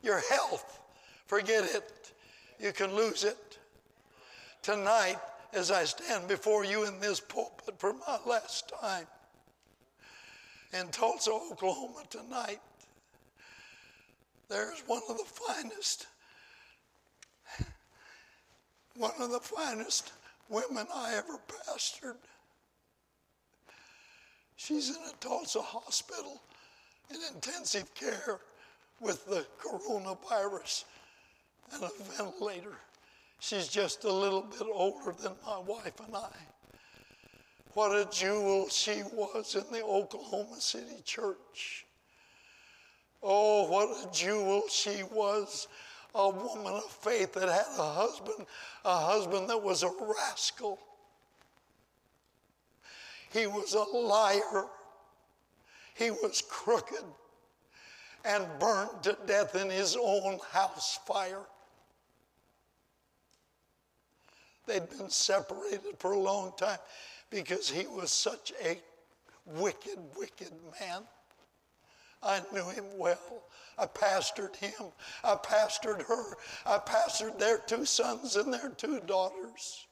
[0.03, 0.81] your health,
[1.27, 2.13] forget it.
[2.59, 3.59] You can lose it.
[4.63, 5.19] Tonight,
[5.53, 9.07] as I stand before you in this pulpit for my last time
[10.73, 12.61] in Tulsa, Oklahoma tonight,
[14.49, 16.07] there's one of the finest,
[18.97, 20.13] one of the finest
[20.49, 22.17] women I ever pastored.
[24.57, 26.41] She's in a Tulsa hospital
[27.11, 28.41] in intensive care
[29.01, 30.85] with the coronavirus
[31.73, 32.77] and a ventilator.
[33.39, 36.31] She's just a little bit older than my wife and I.
[37.75, 41.86] What a jewel she was in the Oklahoma City church.
[43.23, 45.69] Oh, what a jewel she was.
[46.15, 48.47] A woman of faith that had a husband,
[48.85, 50.79] a husband that was a rascal.
[53.31, 54.67] He was a liar.
[55.95, 57.05] He was crooked
[58.25, 61.45] and burned to death in his own house fire.
[64.67, 66.79] They'd been separated for a long time
[67.31, 68.81] because he was such a
[69.45, 71.03] wicked, wicked man.
[72.23, 73.45] I knew him well.
[73.79, 74.93] I pastored him.
[75.23, 76.37] I pastored her.
[76.65, 79.87] I pastored their two sons and their two daughters,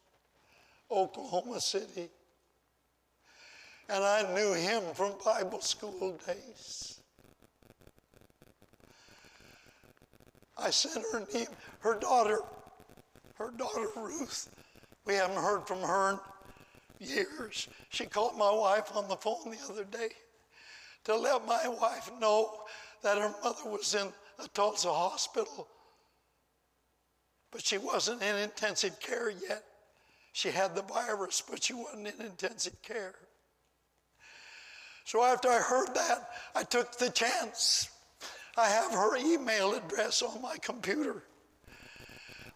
[0.91, 2.09] Oklahoma City.
[3.89, 7.01] And I knew him from Bible school days.
[10.57, 11.49] I sent her name,
[11.81, 12.39] her daughter,
[13.35, 14.49] her daughter Ruth.
[15.05, 16.13] We haven't heard from her
[17.01, 17.69] in years.
[17.91, 20.09] She called my wife on the phone the other day
[21.05, 22.51] to let my wife know
[23.03, 24.09] that her mother was in
[24.43, 25.69] a Tulsa hospital,
[27.53, 29.63] but she wasn't in intensive care yet.
[30.33, 33.15] She had the virus, but she wasn't in intensive care.
[35.05, 37.91] So after I heard that, I took the chance.
[38.57, 41.25] I have her email address on my computer.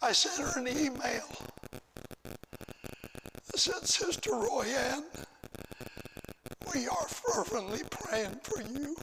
[0.01, 1.25] I sent her an email.
[2.25, 5.05] I said, Sister Royanne,
[6.75, 8.97] we are fervently praying for you.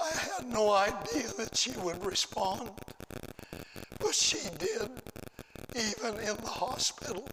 [0.00, 2.70] I had no idea that she would respond,
[3.98, 4.90] but she did,
[5.74, 7.26] even in the hospital.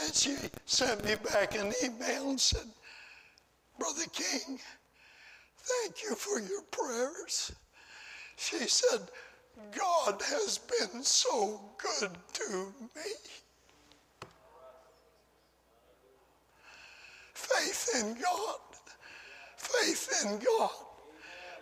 [0.00, 0.36] And she
[0.66, 2.66] sent me back an email and said,
[3.78, 4.58] Brother King,
[5.58, 7.52] thank you for your prayers.
[8.36, 9.00] She said,
[9.76, 13.12] God has been so good to me.
[17.44, 18.58] Faith in God.
[19.56, 20.70] Faith in God.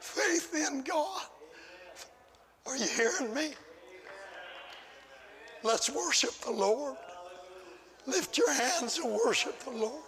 [0.01, 1.23] Faith in God.
[2.67, 3.55] Are you hearing me?
[5.65, 6.97] Let's worship the Lord.
[8.07, 10.03] Lift your hands and worship the Lord.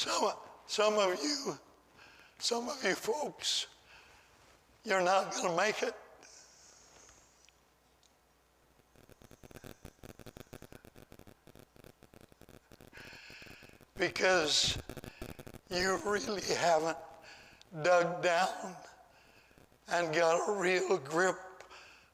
[0.00, 0.32] Some,
[0.66, 1.58] some of you,
[2.38, 3.66] some of you folks,
[4.82, 5.94] you're not going to make it.
[13.98, 14.78] Because
[15.70, 16.96] you really haven't
[17.82, 18.48] dug down
[19.92, 21.36] and got a real grip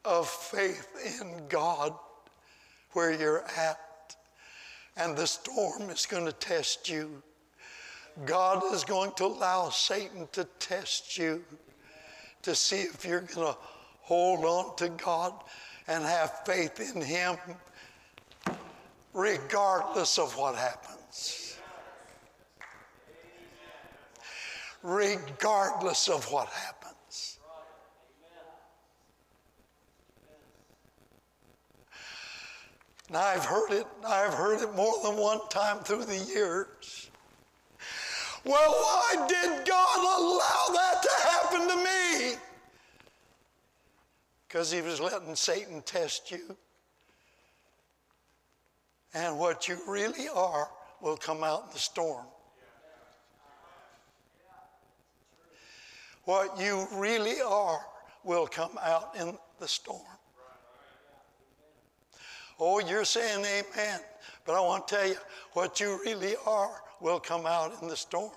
[0.04, 0.88] of faith
[1.20, 1.94] in God
[2.94, 4.16] where you're at.
[4.96, 7.22] And the storm is going to test you.
[8.24, 11.44] God is going to allow Satan to test you
[12.42, 13.58] to see if you're going to
[14.00, 15.34] hold on to God
[15.86, 17.36] and have faith in Him
[19.12, 21.58] regardless of what happens.
[24.82, 27.38] Regardless of what happens.
[33.10, 37.10] Now, I've heard it, I've heard it more than one time through the years.
[38.46, 42.38] Well, why did God allow that to happen to me?
[44.46, 46.56] Because He was letting Satan test you.
[49.14, 50.68] And what you really are
[51.00, 52.24] will come out in the storm.
[56.22, 57.80] What you really are
[58.22, 60.02] will come out in the storm.
[62.60, 64.00] Oh, you're saying amen.
[64.44, 65.16] But I want to tell you,
[65.52, 68.30] what you really are will come out in the storm.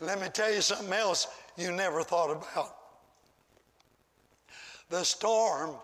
[0.00, 2.74] Let me tell you something else you never thought about.
[4.90, 5.74] The storm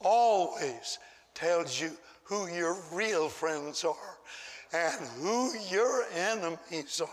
[0.00, 0.98] always
[1.34, 1.90] tells you
[2.24, 4.18] who your real friends are
[4.72, 7.08] and who your enemies are.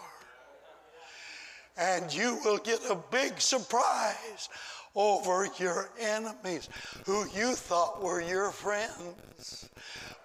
[1.77, 4.49] And you will get a big surprise
[4.95, 6.69] over your enemies
[7.05, 9.69] who you thought were your friends.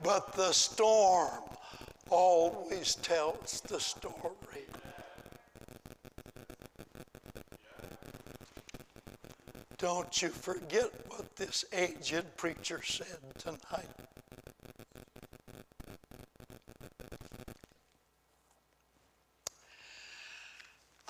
[0.02, 1.42] But the storm
[2.10, 4.66] always tells the story.
[9.78, 13.88] Don't you forget what this aged preacher said tonight.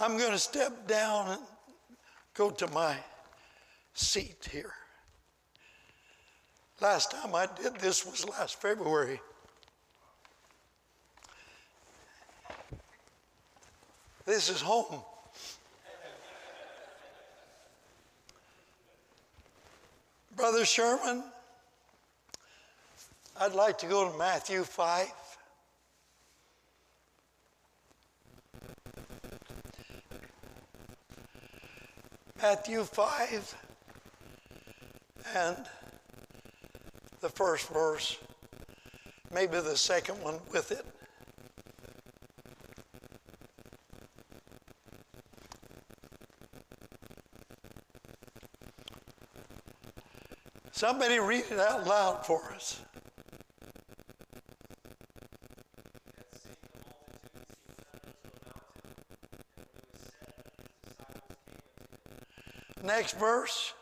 [0.01, 1.41] I'm going to step down and
[2.35, 2.97] go to my
[3.95, 4.73] seat here.
[6.81, 9.21] Last time I did this was last February.
[14.29, 15.01] This is home.
[20.37, 21.25] Brother Sherman,
[23.41, 25.07] I'd like to go to Matthew 5.
[32.43, 33.57] Matthew 5
[35.37, 35.57] and
[37.21, 38.19] the first verse,
[39.33, 40.85] maybe the second one with it.
[50.79, 52.81] Somebody read it out loud for us.
[62.85, 63.75] Next verse.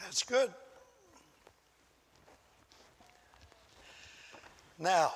[0.00, 0.50] That's good.
[4.78, 5.12] Now,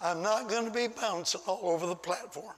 [0.00, 2.54] I'm not going to be bouncing all over the platform.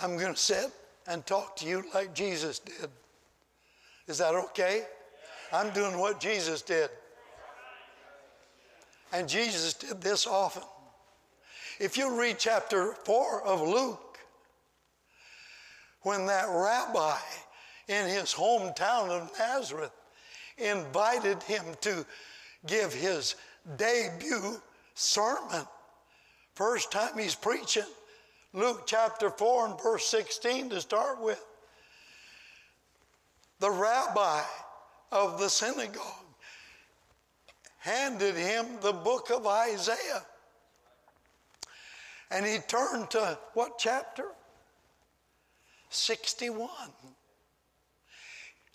[0.00, 0.70] I'm going to sit
[1.06, 2.90] and talk to you like Jesus did.
[4.06, 4.84] Is that okay?
[5.52, 6.90] I'm doing what Jesus did.
[9.12, 10.62] And Jesus did this often.
[11.80, 14.18] If you read chapter 4 of Luke,
[16.02, 17.16] when that rabbi
[17.88, 19.92] in his hometown of Nazareth
[20.58, 22.04] invited him to
[22.66, 23.36] give his
[23.76, 24.60] debut
[24.94, 25.64] sermon,
[26.54, 27.84] first time he's preaching,
[28.52, 31.44] Luke chapter 4 and verse 16 to start with.
[33.60, 34.42] The rabbi
[35.12, 36.04] of the synagogue
[37.78, 40.24] handed him the book of Isaiah.
[42.30, 44.26] And he turned to what chapter?
[45.90, 46.68] 61.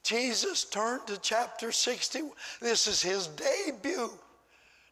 [0.04, 2.32] Jesus turned to chapter 61.
[2.60, 4.12] This is his debut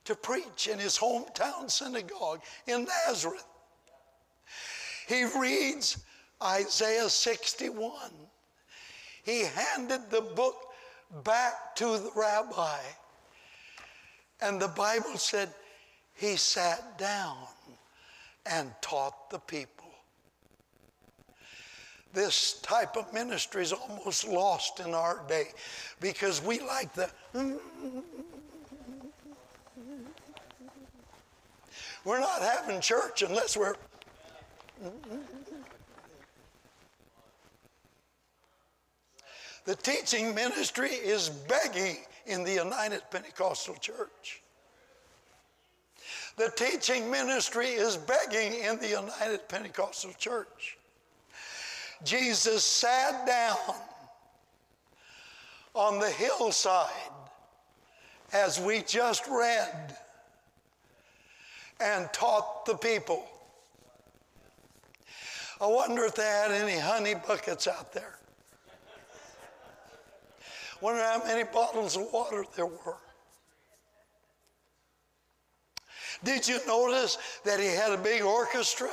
[0.05, 3.45] to preach in his hometown synagogue in Nazareth.
[5.11, 5.97] He reads
[6.41, 7.91] Isaiah 61.
[9.23, 10.55] He handed the book
[11.25, 12.79] back to the rabbi.
[14.39, 15.49] And the Bible said
[16.13, 17.35] he sat down
[18.45, 19.89] and taught the people.
[22.13, 25.47] This type of ministry is almost lost in our day
[25.99, 27.09] because we like the.
[32.05, 33.75] We're not having church unless we're.
[39.65, 44.41] The teaching ministry is begging in the United Pentecostal Church.
[46.37, 50.77] The teaching ministry is begging in the United Pentecostal Church.
[52.03, 53.75] Jesus sat down
[55.75, 56.89] on the hillside
[58.33, 59.95] as we just read
[61.79, 63.27] and taught the people.
[65.61, 68.17] I wonder if they had any honey buckets out there.
[70.81, 72.97] Wonder how many bottles of water there were.
[76.23, 78.89] Did you notice that he had a big orchestra?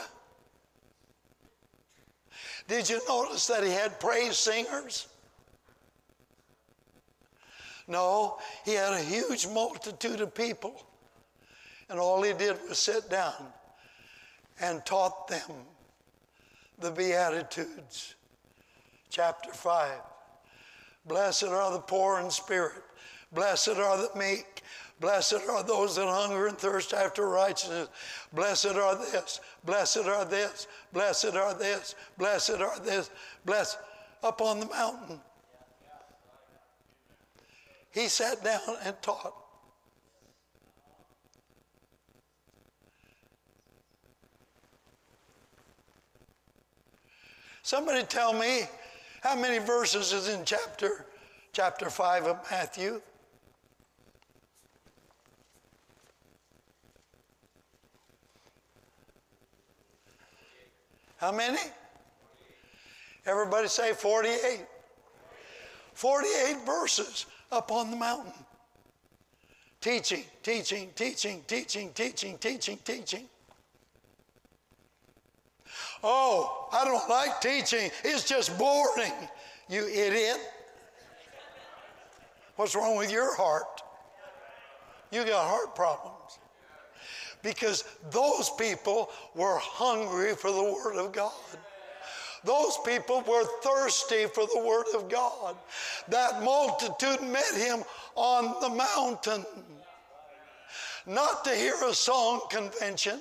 [2.66, 5.09] Did you notice that he had praise singers?
[7.87, 10.85] No, he had a huge multitude of people.
[11.89, 13.47] And all he did was sit down
[14.61, 15.51] and taught them
[16.79, 18.14] the Beatitudes.
[19.11, 20.01] Chapter 5.
[21.07, 22.83] Blessed are the poor in spirit.
[23.33, 24.62] Blessed are the meek.
[25.01, 27.89] Blessed are those that hunger and thirst after righteousness.
[28.33, 29.41] Blessed are this.
[29.64, 30.66] Blessed are this.
[30.93, 31.95] Blessed are this.
[32.16, 33.11] Blessed are this.
[33.45, 33.79] Blessed
[34.22, 35.20] up on the mountain.
[37.91, 39.35] He sat down and taught.
[47.69, 48.62] Somebody tell me
[49.21, 51.05] how many verses is in chapter
[51.53, 53.03] chapter 5 of Matthew?
[61.19, 61.59] How many?
[63.27, 64.64] Everybody say 48.
[65.93, 68.33] 48 verses up on the mountain.
[69.83, 73.29] Teaching, teaching, teaching, teaching, teaching, teaching, teaching.
[76.03, 77.90] Oh, I don't like teaching.
[78.05, 79.12] It's just boring.
[79.68, 80.38] You idiot.
[82.57, 83.82] What's wrong with your heart?
[85.11, 86.38] You got heart problems.
[87.42, 91.32] Because those people were hungry for the Word of God.
[92.44, 95.57] Those people were thirsty for the Word of God.
[96.09, 97.82] That multitude met him
[98.14, 99.44] on the mountain.
[101.07, 103.20] Not to hear a song convention,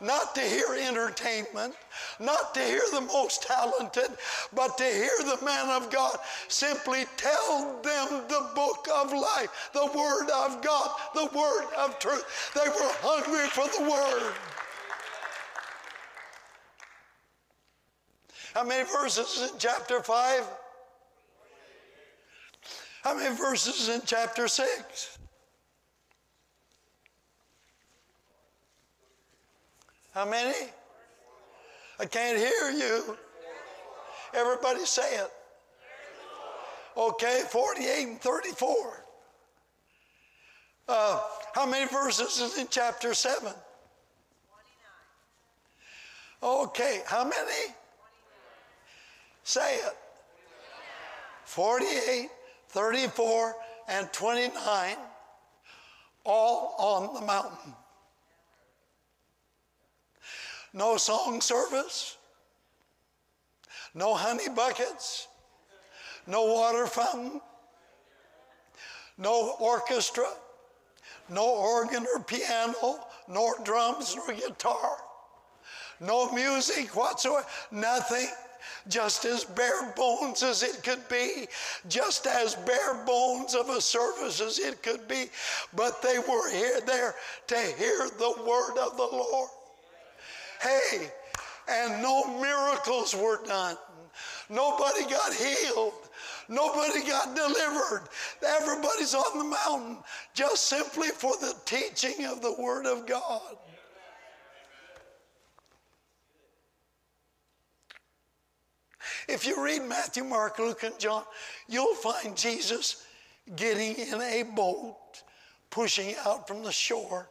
[0.00, 1.74] not to hear entertainment,
[2.18, 4.10] not to hear the most talented,
[4.52, 6.16] but to hear the man of God
[6.48, 12.52] simply tell them the book of life, the Word of God, the Word of truth.
[12.54, 14.34] They were hungry for the Word.
[18.54, 20.44] How many verses in chapter 5?
[23.02, 25.18] How many verses in chapter 6?
[30.14, 30.54] How many?
[31.98, 33.16] I can't hear you.
[34.32, 35.30] Everybody say it.
[36.96, 39.04] Okay, 48 and 34.
[40.86, 41.20] Uh,
[41.52, 43.52] how many verses is in chapter 7?
[46.42, 47.74] Okay, how many?
[49.42, 49.96] Say it.
[51.44, 52.28] 48,
[52.68, 53.54] 34,
[53.88, 54.96] and 29,
[56.24, 57.74] all on the mountain.
[60.76, 62.16] No song service,
[63.94, 65.28] no honey buckets,
[66.26, 67.40] no water fountain,
[69.16, 70.26] no orchestra,
[71.28, 74.96] no organ or piano, nor drums nor guitar,
[76.00, 78.26] no music whatsoever, nothing.
[78.88, 81.46] Just as bare bones as it could be,
[81.88, 85.26] just as bare bones of a service as it could be,
[85.74, 87.14] but they were here there
[87.46, 89.50] to hear the word of the Lord.
[90.64, 91.10] Hey,
[91.68, 93.76] and no miracles were done.
[94.48, 95.92] Nobody got healed.
[96.48, 98.08] Nobody got delivered.
[98.46, 99.98] Everybody's on the mountain
[100.32, 103.56] just simply for the teaching of the Word of God.
[109.28, 111.24] If you read Matthew, Mark, Luke, and John,
[111.68, 113.06] you'll find Jesus
[113.54, 115.22] getting in a boat,
[115.68, 117.28] pushing out from the shore,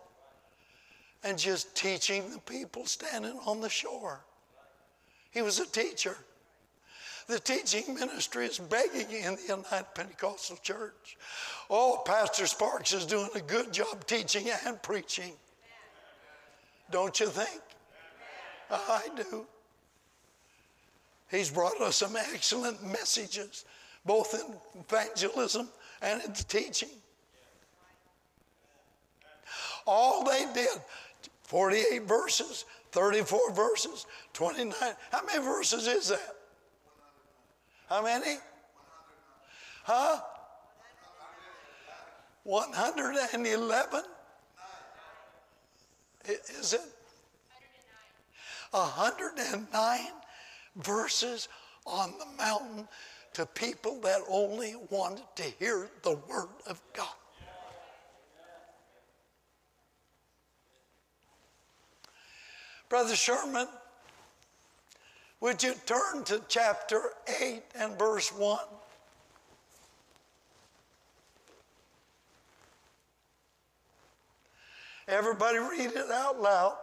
[1.23, 4.21] and just teaching the people standing on the shore.
[5.31, 6.17] He was a teacher.
[7.27, 11.17] The teaching ministry is begging in the United Pentecostal Church.
[11.69, 15.31] Oh, Pastor Sparks is doing a good job teaching and preaching.
[16.91, 17.61] Don't you think?
[18.69, 19.45] I do.
[21.31, 23.65] He's brought us some excellent messages,
[24.05, 25.69] both in evangelism
[26.01, 26.89] and in teaching.
[29.85, 30.69] All they did,
[31.53, 34.73] 48 verses, 34 verses, 29.
[35.11, 36.35] How many verses is that?
[37.87, 38.37] How many?
[39.83, 40.19] Huh?
[42.41, 44.01] 111?
[46.25, 46.81] Is it?
[48.71, 49.99] 109
[50.77, 51.49] verses
[51.85, 52.87] on the mountain
[53.33, 57.13] to people that only wanted to hear the Word of God.
[62.93, 63.67] Brother Sherman,
[65.39, 67.01] would you turn to chapter
[67.41, 68.59] 8 and verse 1?
[75.07, 76.77] Everybody read it out loud.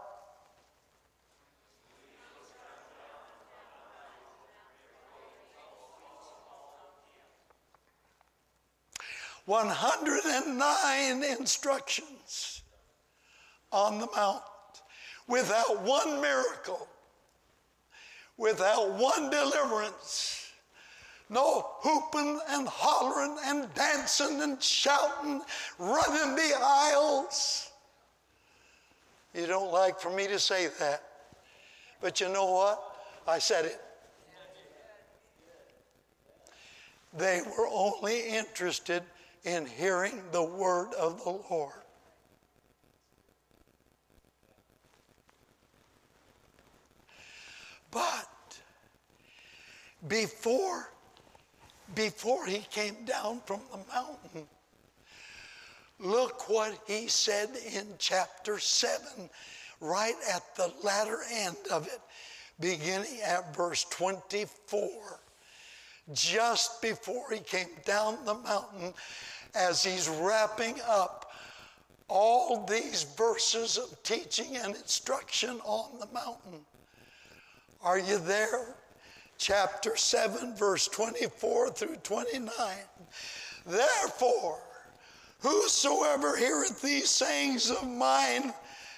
[9.47, 12.63] One hundred and nine instructions
[13.71, 14.43] on the mount
[15.31, 16.89] without one miracle
[18.41, 20.51] without one deliverance.
[21.29, 25.43] No hooping and hollering and dancing and shouting,
[25.79, 27.71] running the aisles.
[29.35, 31.03] You don't like for me to say that,
[32.01, 32.83] but you know what?
[33.29, 33.81] I said it.
[37.17, 39.03] They were only interested
[39.45, 41.80] in hearing the word of the Lord.
[47.91, 48.29] But
[50.07, 50.93] before,
[51.95, 54.49] before he came down from the mountain,
[55.99, 59.29] look what he said in chapter 7,
[59.81, 62.01] right at the latter end of it,
[62.61, 65.21] beginning at verse 24.
[66.13, 68.95] Just before he came down the mountain,
[69.55, 71.33] as he's wrapping up
[72.09, 76.65] all these verses of teaching and instruction on the mountain.
[77.83, 78.77] Are you there?
[79.39, 82.51] Chapter 7, verse 24 through 29.
[83.67, 84.59] Therefore,
[85.41, 88.53] whosoever heareth these sayings of mine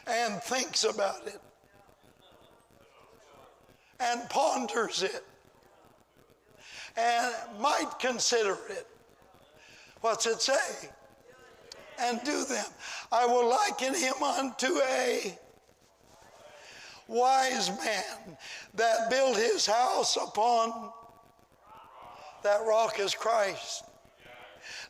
[0.07, 1.41] and thinks about it
[4.01, 5.25] and ponders it
[6.97, 8.87] and might consider it.
[10.01, 10.89] What's it say?
[12.01, 12.67] And do them.
[13.13, 15.39] I will liken him unto a
[17.13, 18.37] wise man
[18.75, 20.91] that built his house upon
[22.43, 23.85] that rock is Christ.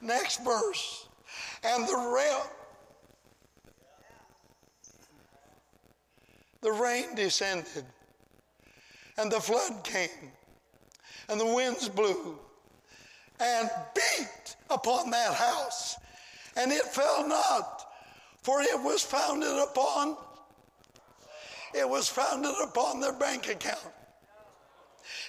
[0.00, 1.08] Next verse.
[1.64, 2.40] And the rain,
[6.60, 7.84] the rain descended,
[9.18, 10.32] and the flood came,
[11.28, 12.38] and the winds blew,
[13.40, 15.96] and beat upon that house,
[16.56, 17.84] and it fell not,
[18.42, 20.16] for it was founded upon
[21.74, 23.80] it was founded upon their bank account.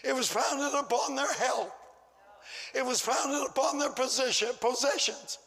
[0.04, 1.72] It was founded upon their health.
[2.76, 5.40] It was founded upon their position, possessions.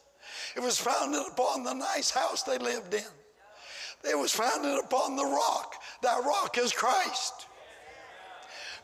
[0.57, 3.05] It was founded upon the nice house they lived in.
[4.09, 5.75] It was founded upon the rock.
[6.03, 7.47] That rock is Christ.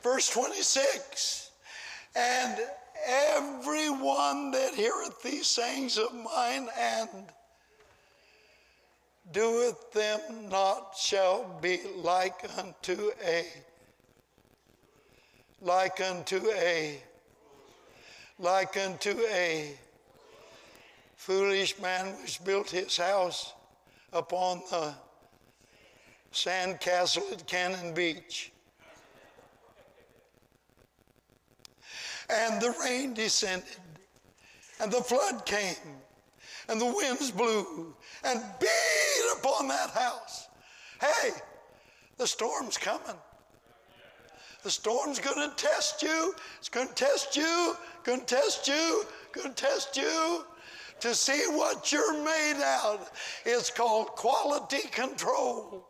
[0.02, 1.50] Verse 26
[2.16, 2.60] And
[3.06, 7.08] everyone that heareth these sayings of mine and
[9.32, 13.46] doeth them not shall be like unto a
[15.60, 17.00] like unto a
[18.38, 19.74] like unto a
[21.16, 23.54] foolish man which built his house
[24.12, 24.92] upon the
[26.32, 28.50] sand castle at Cannon Beach.
[32.28, 33.68] And the rain descended,
[34.80, 35.76] and the flood came,
[36.68, 37.94] and the winds blew
[38.24, 40.48] and beat upon that house.
[41.00, 41.30] Hey,
[42.18, 43.16] the storm's coming.
[44.62, 46.34] The storm's going to test you.
[46.58, 50.44] It's going to test you, going to test you, going to test you
[51.00, 53.10] to see what you're made out.
[53.44, 55.84] It's called quality control.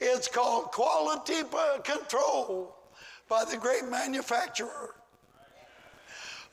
[0.00, 2.76] It's called quality uh, control
[3.28, 4.94] by the great manufacturer.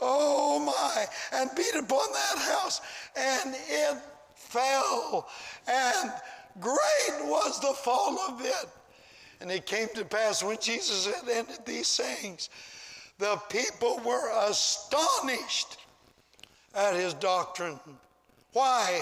[0.02, 1.06] Oh my,
[1.40, 2.82] and beat upon that house,
[3.16, 3.98] and it
[4.36, 5.28] fell,
[5.68, 6.12] and
[6.60, 8.70] great was the fall of it.
[9.42, 12.50] And it came to pass when Jesus had ended these sayings,
[13.18, 15.78] the people were astonished
[16.74, 17.80] at his doctrine.
[18.54, 19.02] Why?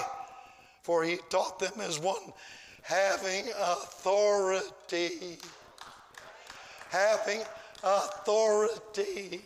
[0.82, 2.32] For he taught them as one
[2.82, 5.38] having authority.
[6.90, 7.42] Having
[7.82, 9.40] authority.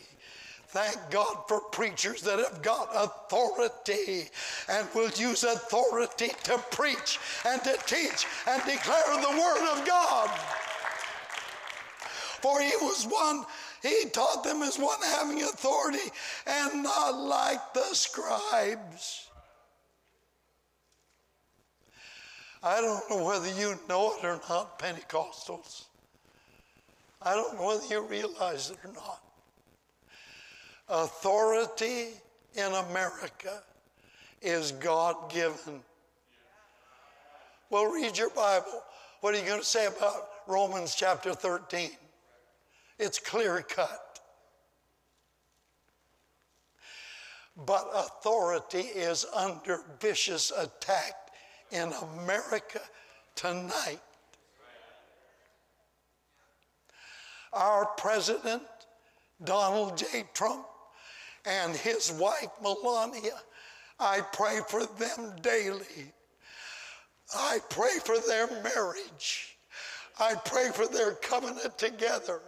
[0.71, 4.29] Thank God for preachers that have got authority
[4.69, 10.29] and will use authority to preach and to teach and declare the Word of God.
[12.43, 13.47] For he was one,
[13.83, 16.13] he taught them as one having authority
[16.47, 19.31] and not like the scribes.
[22.63, 25.85] I don't know whether you know it or not, Pentecostals.
[27.23, 29.23] I don't know whether you realize it or not.
[30.89, 32.09] Authority
[32.55, 33.63] in America
[34.41, 35.81] is God given.
[37.71, 38.83] Well, read your Bible.
[39.21, 41.91] What are you going to say about Romans chapter 13?
[42.99, 44.21] It's clear cut.
[47.67, 51.15] But authority is under vicious attack
[51.71, 52.81] in America
[53.35, 54.01] tonight.
[57.53, 58.63] Our president,
[59.43, 60.25] Donald J.
[60.35, 60.65] Trump,
[61.49, 63.41] and his wife, Melania,
[63.99, 66.13] I pray for them daily.
[67.35, 69.57] I pray for their marriage.
[70.21, 72.41] I pray for their covenant together.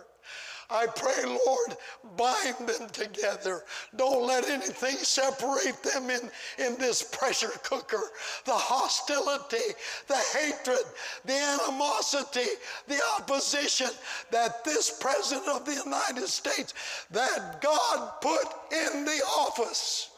[0.70, 1.76] I pray, Lord,
[2.16, 3.64] bind them together.
[3.96, 6.30] Don't let anything separate them in,
[6.64, 8.02] in this pressure cooker.
[8.44, 9.74] The hostility,
[10.06, 10.84] the hatred,
[11.24, 12.50] the animosity,
[12.86, 13.90] the opposition
[14.30, 16.74] that this President of the United States,
[17.10, 20.10] that God put in the office,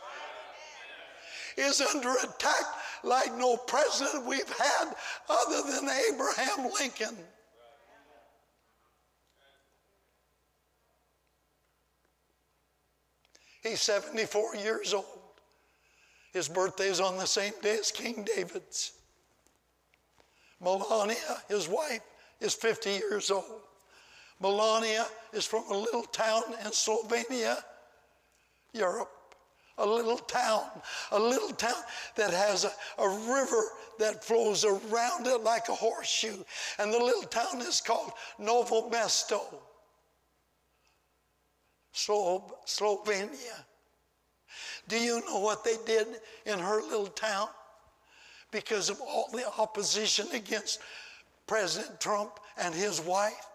[1.57, 2.64] is under attack
[3.05, 4.94] like no president we've had
[5.28, 7.16] other than Abraham Lincoln.
[13.62, 15.06] He's 74 years old.
[16.32, 18.92] His birthday is on the same day as King David's.
[20.60, 22.00] Melania, his wife,
[22.40, 23.62] is 50 years old.
[24.40, 27.58] Melania is from a little town in Slovenia,
[28.72, 29.10] Europe.
[29.78, 30.64] A little town,
[31.12, 31.82] a little town
[32.16, 33.62] that has a, a river
[33.98, 36.44] that flows around it like a horseshoe.
[36.78, 39.40] And the little town is called Novo Mesto.
[41.93, 43.64] Slo- Slovenia.
[44.88, 46.07] Do you know what they did
[46.47, 47.49] in her little town?
[48.51, 50.80] Because of all the opposition against
[51.47, 53.47] President Trump and his wife,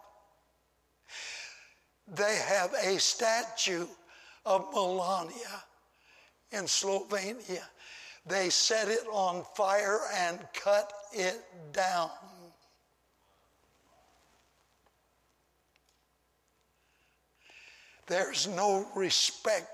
[2.07, 3.85] they have a statue
[4.45, 5.63] of Melania
[6.51, 7.63] in Slovenia.
[8.25, 11.41] They set it on fire and cut it
[11.73, 12.09] down.
[18.07, 19.67] There's no respect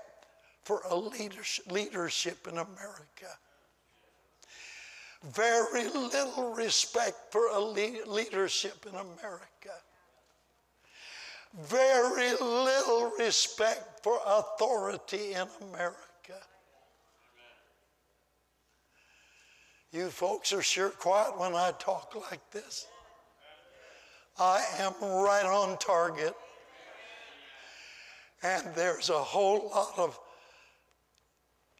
[0.64, 3.38] for a leadership in America.
[5.32, 9.74] Very little respect for a leadership in America.
[11.62, 15.98] Very little respect for authority in America.
[19.92, 22.86] You folks are sure quiet when I talk like this.
[24.36, 26.34] I am right on target.
[28.44, 30.20] And there's a whole lot of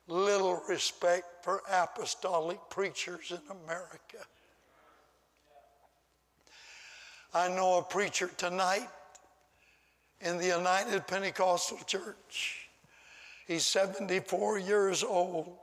[0.08, 4.24] little respect for apostolic preachers in America.
[7.34, 8.88] I know a preacher tonight
[10.22, 12.68] in the United Pentecostal Church.
[13.46, 15.58] He's 74 years old.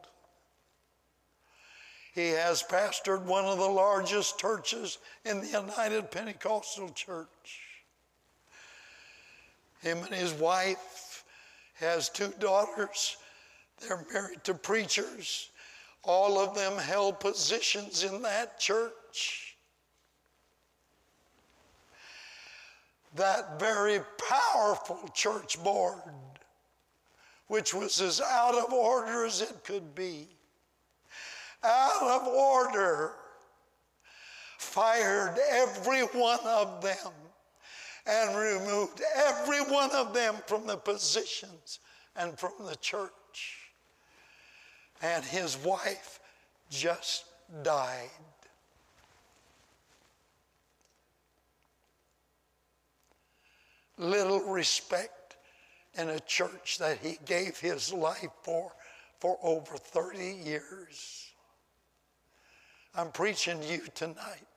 [2.14, 7.61] He has pastored one of the largest churches in the United Pentecostal Church.
[9.82, 11.24] Him and his wife
[11.74, 13.18] has two daughters.
[13.80, 15.50] They're married to preachers.
[16.04, 19.58] All of them held positions in that church.
[23.16, 26.14] That very powerful church board,
[27.48, 30.28] which was as out of order as it could be,
[31.64, 33.14] out of order,
[34.58, 37.12] fired every one of them
[38.06, 41.80] and removed every one of them from the positions
[42.16, 43.12] and from the church.
[45.02, 46.20] And his wife
[46.70, 47.26] just
[47.64, 48.10] died.
[53.98, 55.38] Little respect
[55.96, 58.72] in a church that he gave his life for
[59.22, 61.28] for over 30 years.
[62.96, 64.48] I'm preaching to you tonight.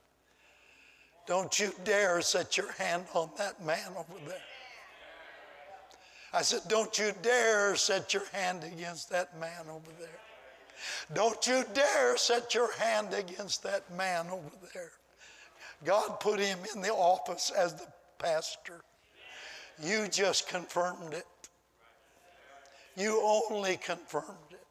[1.27, 4.39] Don't you dare set your hand on that man over there.
[6.33, 10.09] I said, Don't you dare set your hand against that man over there.
[11.15, 14.91] Don't you dare set your hand against that man over there.
[15.85, 17.87] God put him in the office as the
[18.19, 18.81] pastor.
[19.83, 21.27] You just confirmed it.
[22.97, 24.64] You only confirmed it.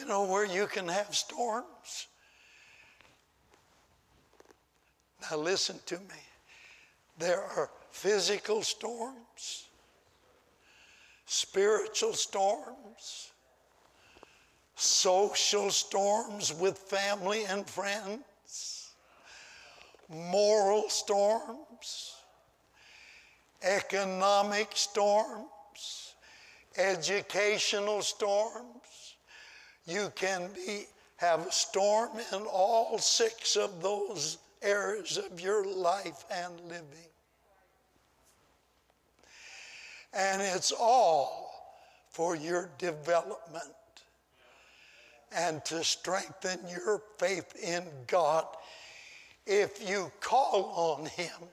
[0.00, 2.06] You know where you can have storms?
[5.30, 6.22] Now, listen to me.
[7.18, 9.66] There are physical storms,
[11.26, 13.30] spiritual storms,
[14.74, 18.94] social storms with family and friends,
[20.08, 22.14] moral storms,
[23.62, 26.14] economic storms,
[26.78, 28.99] educational storms.
[29.86, 36.24] You can be, have a storm in all six of those areas of your life
[36.30, 37.10] and living.
[40.12, 41.50] And it's all
[42.10, 43.64] for your development
[45.36, 48.46] and to strengthen your faith in God
[49.46, 51.48] if you call on Him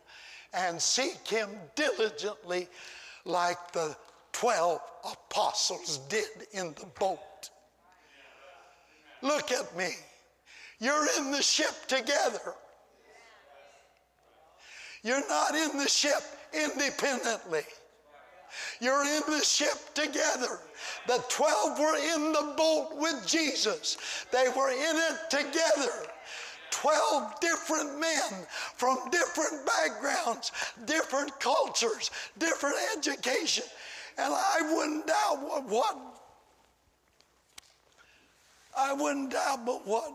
[0.54, 2.68] and seek Him diligently,
[3.26, 3.96] like the
[4.34, 4.80] 12
[5.12, 7.20] apostles did in the boat.
[9.28, 9.90] Look at me.
[10.80, 12.54] You're in the ship together.
[15.04, 16.24] You're not in the ship
[16.54, 17.64] independently.
[18.80, 20.60] You're in the ship together.
[21.08, 23.98] The 12 were in the boat with Jesus,
[24.32, 25.92] they were in it together.
[26.72, 30.52] 12 different men from different backgrounds,
[30.86, 33.64] different cultures, different education.
[34.18, 36.17] And I wouldn't doubt what,
[38.78, 40.12] I wouldn't doubt but what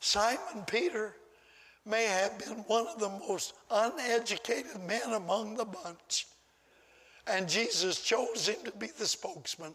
[0.00, 1.14] Simon Peter
[1.86, 6.26] may have been one of the most uneducated men among the bunch.
[7.26, 9.74] And Jesus chose him to be the spokesman.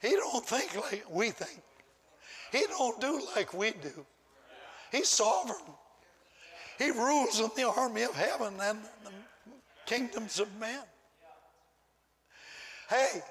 [0.00, 1.62] He don't think like we think.
[2.52, 4.06] He don't do like we do.
[4.92, 5.56] He's sovereign.
[6.78, 9.10] He rules in the army of heaven and the
[9.86, 10.82] kingdoms of men.
[12.88, 13.22] Hey,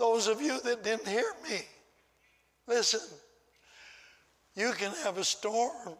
[0.00, 1.60] those of you that didn't hear me,
[2.66, 3.00] listen.
[4.56, 5.94] You can have a storm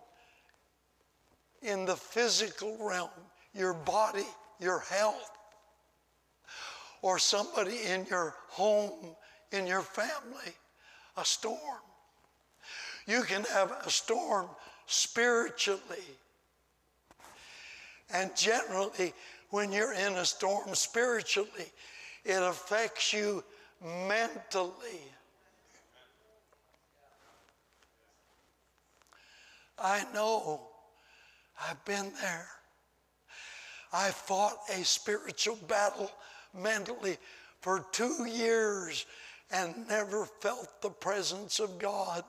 [1.60, 3.10] in the physical realm,
[3.54, 4.26] your body,
[4.58, 5.30] your health,
[7.02, 9.14] or somebody in your home,
[9.52, 10.54] in your family,
[11.18, 11.58] a storm.
[13.06, 14.48] You can have a storm
[14.86, 16.06] spiritually.
[18.14, 19.12] And generally,
[19.50, 21.70] when you're in a storm spiritually,
[22.24, 23.44] it affects you
[23.82, 25.02] mentally.
[29.78, 30.60] I know.
[31.68, 32.48] I've been there.
[33.92, 36.10] I fought a spiritual battle
[36.54, 37.18] mentally
[37.60, 39.06] for two years
[39.50, 42.24] and never felt the presence of God.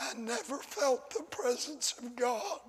[0.00, 2.60] I never felt the presence of God.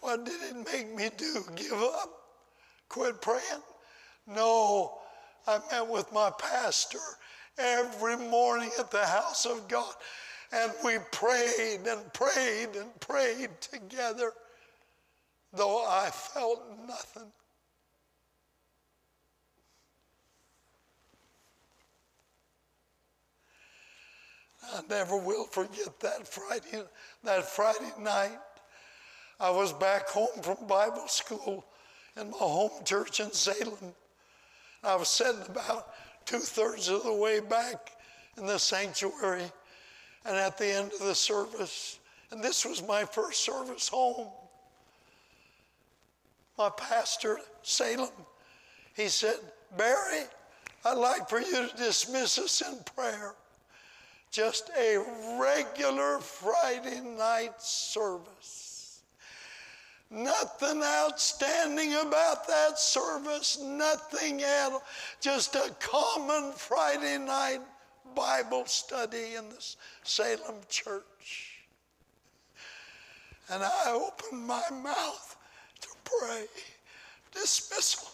[0.00, 1.44] What did it make me do?
[1.56, 2.10] Give up?
[2.88, 3.62] Quit praying?
[4.26, 4.98] No.
[5.46, 6.98] I met with my pastor
[7.58, 9.92] every morning at the house of God.
[10.52, 14.32] And we prayed and prayed and prayed together,
[15.52, 17.30] though I felt nothing.
[24.74, 26.82] I never will forget that Friday,
[27.24, 28.38] that Friday night.
[29.40, 31.64] I was back home from Bible school
[32.16, 33.94] in my home church in Salem.
[34.82, 35.94] I was sitting about
[36.26, 37.92] two thirds of the way back
[38.36, 39.50] in the sanctuary,
[40.24, 42.00] and at the end of the service,
[42.32, 44.28] and this was my first service home,
[46.56, 48.10] my pastor, Salem,
[48.94, 49.36] he said,
[49.76, 50.24] Barry,
[50.84, 53.34] I'd like for you to dismiss us in prayer.
[54.32, 54.98] Just a
[55.40, 58.67] regular Friday night service.
[60.10, 64.82] Nothing outstanding about that service, nothing at all.
[65.20, 67.60] Just a common Friday night
[68.14, 71.58] Bible study in the Salem church.
[73.50, 75.36] And I opened my mouth
[75.80, 76.46] to pray
[77.32, 78.08] dismissal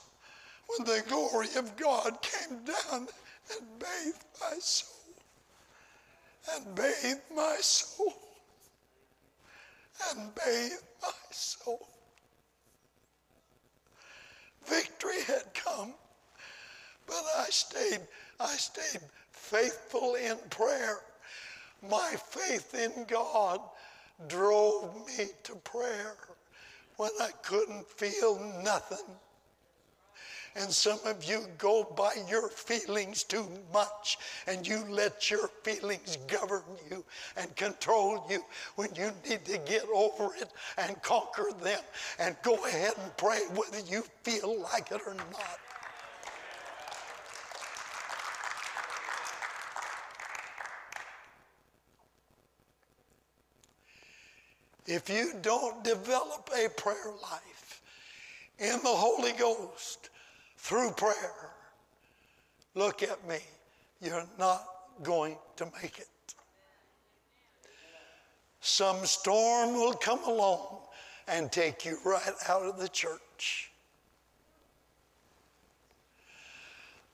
[0.66, 3.07] when the glory of God came down
[3.53, 4.90] and bathed my soul
[6.55, 8.14] and bathed my soul
[10.11, 10.72] and bathe
[11.03, 11.88] my soul.
[14.66, 15.92] Victory had come,
[17.07, 18.01] but I stayed,
[18.40, 20.99] I stayed faithful in prayer.
[21.88, 23.61] My faith in God
[24.28, 26.16] drove me to prayer
[26.97, 29.05] when I couldn't feel nothing.
[30.57, 36.16] And some of you go by your feelings too much and you let your feelings
[36.28, 37.05] govern you
[37.36, 38.44] and control you
[38.76, 41.80] when you need to get over it and conquer them
[42.20, 45.59] and go ahead and pray whether you feel like it or not.
[54.86, 57.82] If you don't develop a prayer life
[58.59, 60.11] in the Holy Ghost,
[60.65, 61.51] through prayer,
[62.75, 63.37] look at me.
[64.01, 64.65] You're not
[65.03, 66.09] going to make it.
[68.61, 70.79] Some storm will come along
[71.29, 73.73] and take you right out of the church.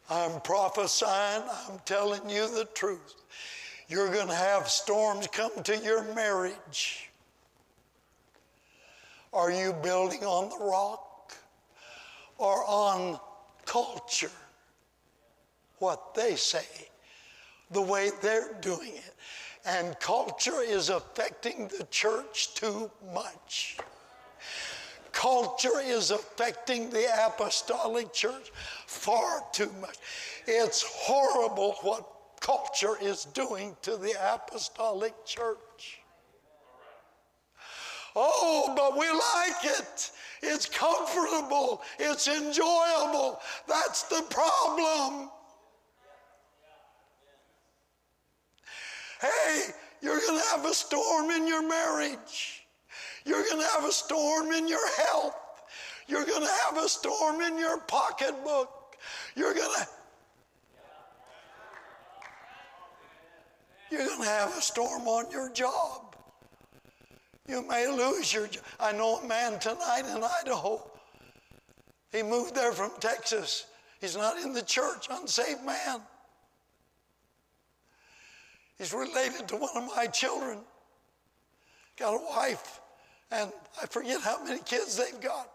[0.09, 3.17] I'm prophesying, I'm telling you the truth.
[3.89, 7.11] You're going to have storms come to your marriage.
[9.33, 11.35] Are you building on the rock
[12.39, 13.19] or on
[13.71, 14.33] culture,
[15.79, 16.67] what they say,
[17.71, 19.15] the way they're doing it.
[19.65, 23.77] And culture is affecting the church too much.
[25.13, 28.51] Culture is affecting the apostolic church
[28.87, 29.99] far too much.
[30.49, 32.09] It's horrible what
[32.41, 36.01] culture is doing to the apostolic church.
[38.17, 40.11] Oh, but we like it.
[40.43, 41.83] It's comfortable.
[41.99, 43.41] It's enjoyable.
[43.69, 45.31] That's the problem.
[49.21, 49.67] Hey,
[50.01, 52.67] you're going to have a storm in your marriage.
[53.25, 55.37] You're going to have a storm in your health.
[56.09, 58.97] You're going to have a storm in your pocketbook.
[59.37, 59.87] You're going to
[63.91, 66.10] You're going to have a storm on your job.
[67.51, 68.63] You may lose your job.
[68.79, 70.89] I know a man tonight in Idaho.
[72.13, 73.67] He moved there from Texas.
[74.01, 76.01] He's not in the church, unsaved man.
[78.79, 80.59] He's related to one of my children.
[81.99, 82.81] Got a wife,
[83.33, 83.51] and
[83.83, 85.51] I forget how many kids they've got.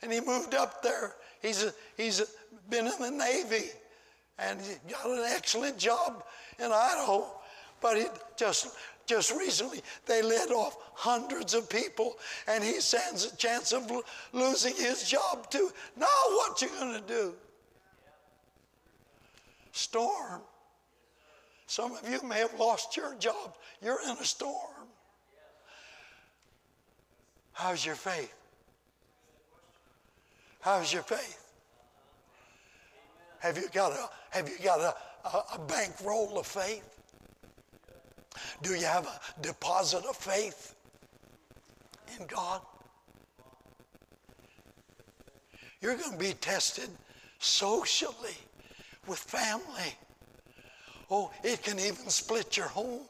[0.00, 1.16] And he moved up there.
[1.42, 2.22] He's, a, he's
[2.70, 3.66] been in the Navy,
[4.38, 6.22] and he got an excellent job
[6.60, 7.26] in Idaho.
[7.80, 8.04] But he
[8.36, 8.68] just
[9.06, 13.90] just recently, they let off hundreds of people, and he stands a chance of
[14.32, 15.70] losing his job too.
[15.96, 17.34] Now, what you going to do?
[19.72, 20.42] Storm.
[21.66, 23.56] Some of you may have lost your job.
[23.82, 24.86] You're in a storm.
[27.52, 28.34] How's your faith?
[30.60, 31.42] How's your faith?
[33.40, 34.94] Have you got a have you got a,
[35.28, 36.91] a, a bankroll of faith?
[38.62, 40.74] Do you have a deposit of faith
[42.18, 42.60] in God?
[45.80, 46.88] You're going to be tested
[47.38, 48.36] socially
[49.06, 49.96] with family.
[51.10, 53.02] Oh, it can even split your home.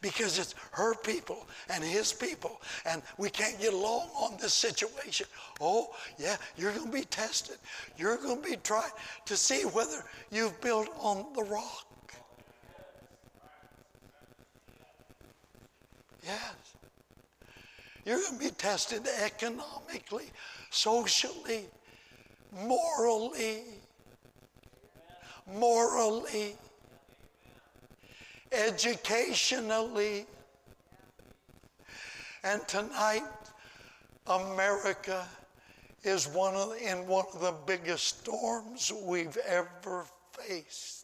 [0.00, 5.26] because it's her people and his people, and we can't get along on this situation.
[5.60, 7.56] Oh, yeah, you're going to be tested.
[7.96, 8.90] You're going to be tried
[9.26, 11.86] to see whether you've built on the rock.
[16.22, 16.54] Yes.
[18.04, 20.30] You're going to be tested economically,
[20.70, 21.66] socially,
[22.52, 23.62] morally,
[25.46, 26.56] morally,
[28.52, 30.26] educationally.
[32.42, 33.22] And tonight,
[34.26, 35.26] America
[36.02, 40.99] is one of, in one of the biggest storms we've ever faced.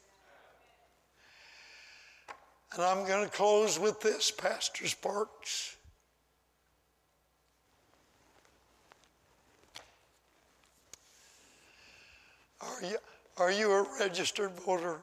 [2.77, 5.77] And I'm going to close with this, Pastor Sparks.
[12.61, 12.97] Are you,
[13.39, 14.99] are you a registered voter?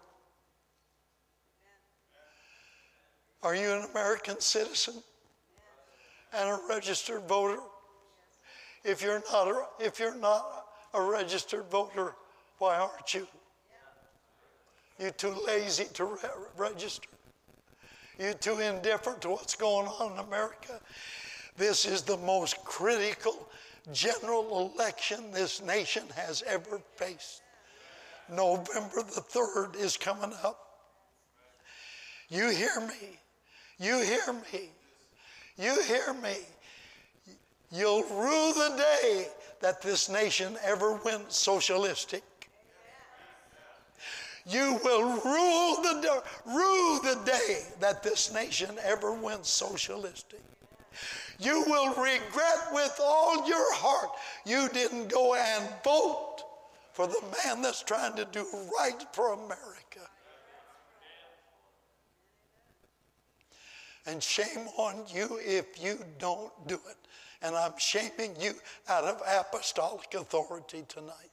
[3.41, 5.01] Are you an American citizen
[6.32, 7.59] and a registered voter?
[8.84, 10.45] If you're not a, if you're not
[10.93, 12.13] a registered voter,
[12.59, 13.28] why aren't you?
[14.99, 16.19] You're too lazy to re-
[16.55, 17.09] register.
[18.20, 20.80] You too indifferent to what's going on in America.
[21.57, 23.49] This is the most critical
[23.91, 27.41] general election this nation has ever faced.
[28.30, 30.59] November the 3rd is coming up.
[32.30, 33.20] You hear me.
[33.80, 34.70] You hear me.
[35.57, 36.36] You hear me.
[37.72, 39.28] You'll rue the day
[39.61, 42.24] that this nation ever went socialistic.
[44.45, 50.41] You will rule the, rue the day that this nation ever went socialistic.
[51.39, 54.09] You will regret with all your heart
[54.45, 56.43] you didn't go and vote
[56.93, 58.45] for the man that's trying to do
[58.77, 59.59] right for America.
[64.05, 66.97] And shame on you if you don't do it.
[67.41, 68.53] And I'm shaming you
[68.87, 71.32] out of apostolic authority tonight.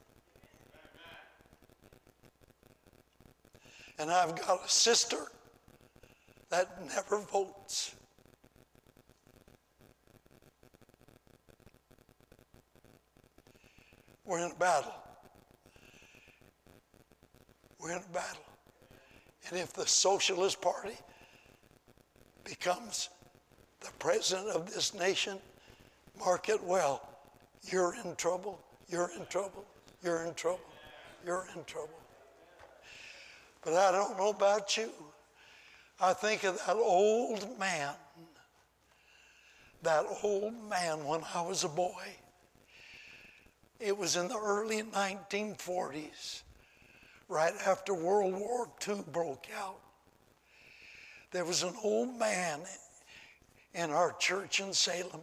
[4.01, 5.18] And I've got a sister
[6.48, 7.94] that never votes.
[14.24, 14.94] We're in a battle.
[17.78, 18.42] We're in a battle.
[19.51, 20.96] And if the Socialist Party
[22.42, 23.11] becomes
[23.80, 25.36] the president of this nation,
[26.18, 27.07] mark it well.
[27.70, 28.61] You're in trouble.
[28.88, 29.66] You're in trouble.
[30.03, 30.61] You're in trouble.
[31.26, 31.99] You're in trouble.
[33.62, 34.90] But I don't know about you.
[36.00, 37.92] I think of that old man,
[39.82, 42.16] that old man when I was a boy.
[43.78, 46.42] It was in the early 1940s,
[47.28, 49.80] right after World War II broke out.
[51.30, 52.61] There was an old man
[53.74, 55.22] in our church in Salem.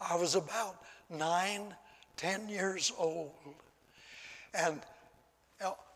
[0.00, 1.74] I was about nine,
[2.16, 3.32] ten years old.
[4.54, 4.80] And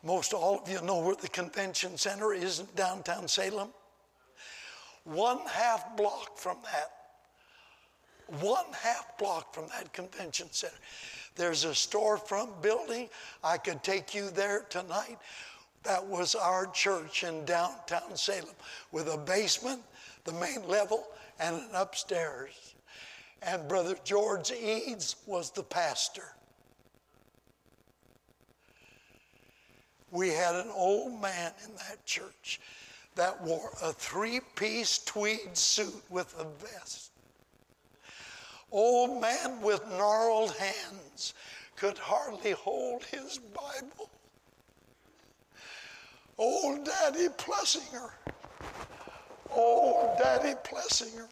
[0.02, 3.70] most all of you know where the convention center is in downtown Salem.
[5.04, 6.90] One half block from that,
[8.40, 10.74] one half block from that convention center,
[11.36, 13.08] there's a storefront building.
[13.44, 15.18] I could take you there tonight.
[15.82, 18.54] That was our church in downtown Salem
[18.90, 19.82] with a basement,
[20.24, 21.06] the main level,
[21.38, 22.74] and an upstairs.
[23.42, 26.35] And Brother George Eads was the pastor.
[30.16, 32.58] We had an old man in that church
[33.16, 37.10] that wore a three piece tweed suit with a vest.
[38.72, 41.34] Old man with gnarled hands
[41.76, 44.08] could hardly hold his Bible.
[46.38, 48.10] Old Daddy Plessinger.
[49.50, 51.28] Old Daddy Plessinger.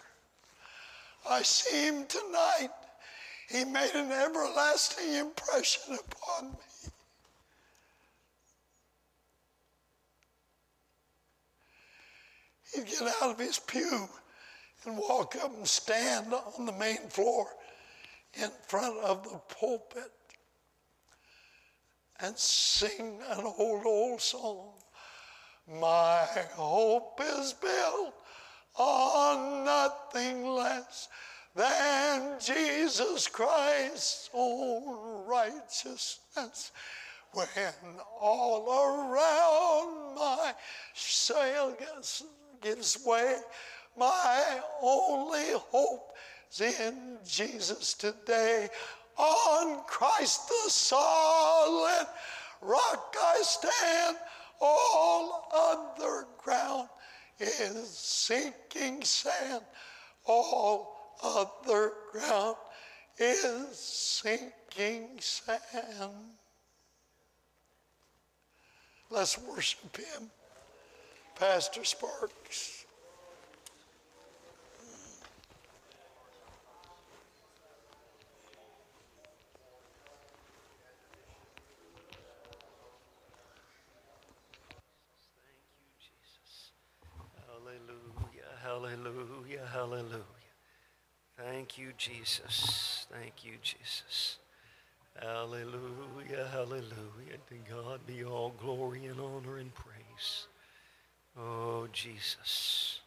[1.28, 2.68] I see him tonight.
[3.48, 6.73] He made an everlasting impression upon me.
[12.74, 14.08] He'd get out of his pew
[14.84, 17.46] and walk up and stand on the main floor
[18.34, 20.10] in front of the pulpit
[22.20, 24.72] and sing an old, old song.
[25.68, 28.14] My hope is built
[28.76, 31.08] on nothing less
[31.54, 36.72] than Jesus Christ's own righteousness.
[37.32, 37.46] When
[38.20, 40.52] all around my
[40.94, 42.22] sail gets
[42.64, 43.36] gives way.
[43.96, 46.14] My only hope
[46.50, 48.68] is in Jesus today.
[49.16, 52.06] On Christ the solid
[52.60, 54.16] rock I stand,
[54.60, 56.88] all other ground
[57.38, 59.62] is sinking sand.
[60.24, 62.56] All other ground
[63.18, 66.12] is sinking sand.
[69.10, 70.30] Let's worship him.
[71.38, 72.86] Pastor Sparks.
[85.42, 86.70] Thank you, Jesus.
[87.48, 90.24] Hallelujah, hallelujah, hallelujah.
[91.36, 93.06] Thank you, Jesus.
[93.12, 94.38] Thank you, Jesus.
[95.20, 97.38] Hallelujah, hallelujah.
[97.48, 100.46] To God be all glory and honor and praise.
[101.36, 103.00] Oh, Jesus.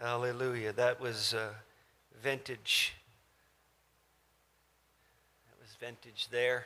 [0.00, 0.72] Hallelujah.
[0.72, 1.50] That was uh,
[2.22, 2.94] vintage.
[5.48, 6.64] That was vintage there.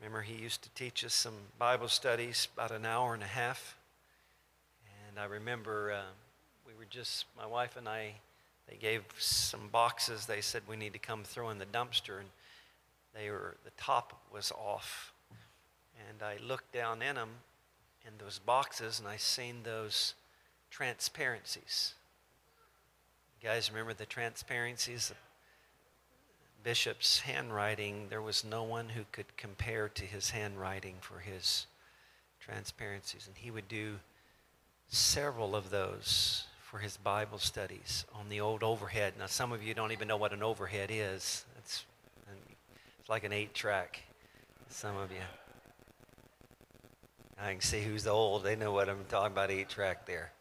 [0.00, 3.76] Remember, he used to teach us some Bible studies about an hour and a half.
[5.08, 6.02] And I remember uh,
[6.66, 8.14] we were just, my wife and I,
[8.68, 10.26] they gave some boxes.
[10.26, 12.18] They said we need to come throw in the dumpster.
[12.18, 12.28] And
[13.14, 15.12] they were, the top was off.
[16.10, 17.30] And I looked down in them,
[18.06, 20.14] in those boxes, and I seen those
[20.70, 21.94] transparencies.
[23.40, 25.12] You guys remember the transparencies?
[26.62, 31.66] Bishop's handwriting, there was no one who could compare to his handwriting for his
[32.40, 33.26] transparencies.
[33.26, 33.96] And he would do
[34.88, 39.14] several of those for his Bible studies on the old overhead.
[39.18, 41.44] Now, some of you don't even know what an overhead is.
[41.58, 41.84] It's,
[42.98, 44.02] it's like an eight track.
[44.70, 45.18] Some of you.
[47.40, 48.44] I can see who's old.
[48.44, 50.32] They know what I'm talking about, eight track there.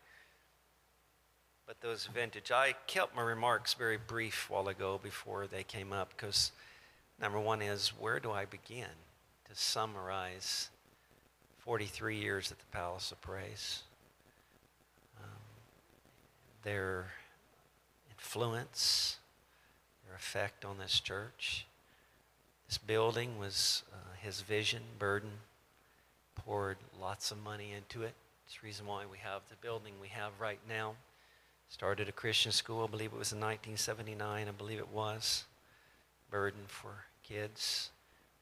[1.66, 6.10] But those vintage, I kept my remarks very brief while ago before they came up
[6.16, 6.52] because
[7.20, 8.90] number one is where do I begin
[9.50, 10.70] to summarize
[11.60, 13.84] 43 years at the Palace of Praise?
[15.20, 15.30] Um,
[16.64, 17.08] their
[18.12, 19.18] influence,
[20.06, 21.66] their effect on this church.
[22.68, 25.32] This building was uh, his vision, burden,
[26.36, 28.14] poured lots of money into it.
[28.46, 30.96] It's the reason why we have the building we have right now.
[31.70, 35.46] Started a Christian school, I believe it was in 1979, I believe it was.
[36.30, 37.90] Burden for kids.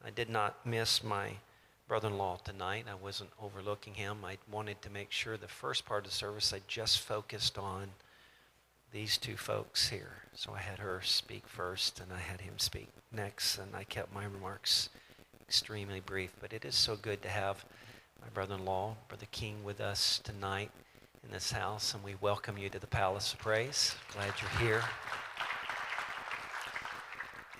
[0.04, 1.30] I did not miss my
[1.86, 2.86] brother in law tonight.
[2.90, 4.18] I wasn't overlooking him.
[4.24, 7.88] I wanted to make sure the first part of the service I just focused on
[8.92, 10.24] these two folks here.
[10.34, 14.14] So I had her speak first and I had him speak next, and I kept
[14.14, 14.88] my remarks
[15.52, 16.32] extremely brief.
[16.40, 17.62] But it is so good to have
[18.22, 20.70] my brother in law, Brother King, with us tonight
[21.22, 23.94] in this house, and we welcome you to the Palace of Praise.
[24.14, 24.82] Glad you're here.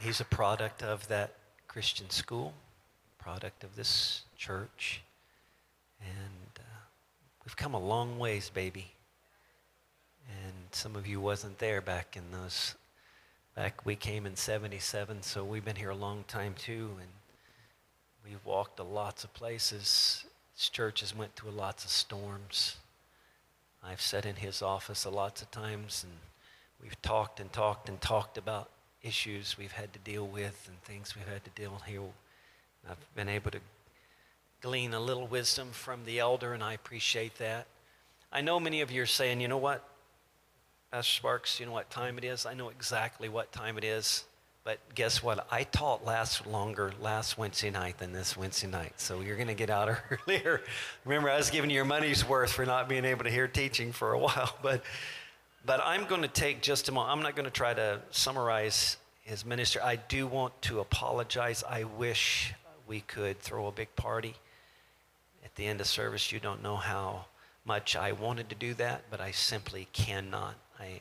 [0.00, 1.34] He's a product of that
[1.68, 2.54] Christian school,
[3.18, 5.02] product of this church,
[6.00, 6.62] and uh,
[7.44, 8.90] we've come a long ways, baby.
[10.30, 12.74] And some of you wasn't there back in those.
[13.54, 17.10] Back we came in '77, so we've been here a long time too, and
[18.24, 20.24] we've walked to lots of places.
[20.56, 22.76] This church has went through lots of storms.
[23.82, 26.12] I've sat in his office a lots of times, and
[26.80, 28.70] we've talked and talked and talked about
[29.02, 32.02] issues we've had to deal with and things we've had to deal with here.
[32.88, 33.60] I've been able to
[34.60, 37.66] glean a little wisdom from the elder, and I appreciate that.
[38.32, 39.86] I know many of you are saying, you know what,
[40.92, 42.46] Pastor Sparks, you know what time it is?
[42.46, 44.24] I know exactly what time it is.
[44.64, 45.44] But guess what?
[45.50, 48.92] I taught last longer last Wednesday night than this Wednesday night.
[49.00, 49.88] So you're going to get out
[50.28, 50.62] earlier.
[51.04, 53.90] Remember, I was giving you your money's worth for not being able to hear teaching
[53.90, 54.56] for a while.
[54.62, 54.84] But,
[55.66, 57.12] but I'm going to take just a moment.
[57.12, 59.80] I'm not going to try to summarize his ministry.
[59.82, 61.64] I do want to apologize.
[61.68, 62.54] I wish
[62.86, 64.34] we could throw a big party
[65.44, 66.30] at the end of service.
[66.30, 67.24] You don't know how
[67.64, 70.54] much I wanted to do that, but I simply cannot.
[70.78, 71.00] I,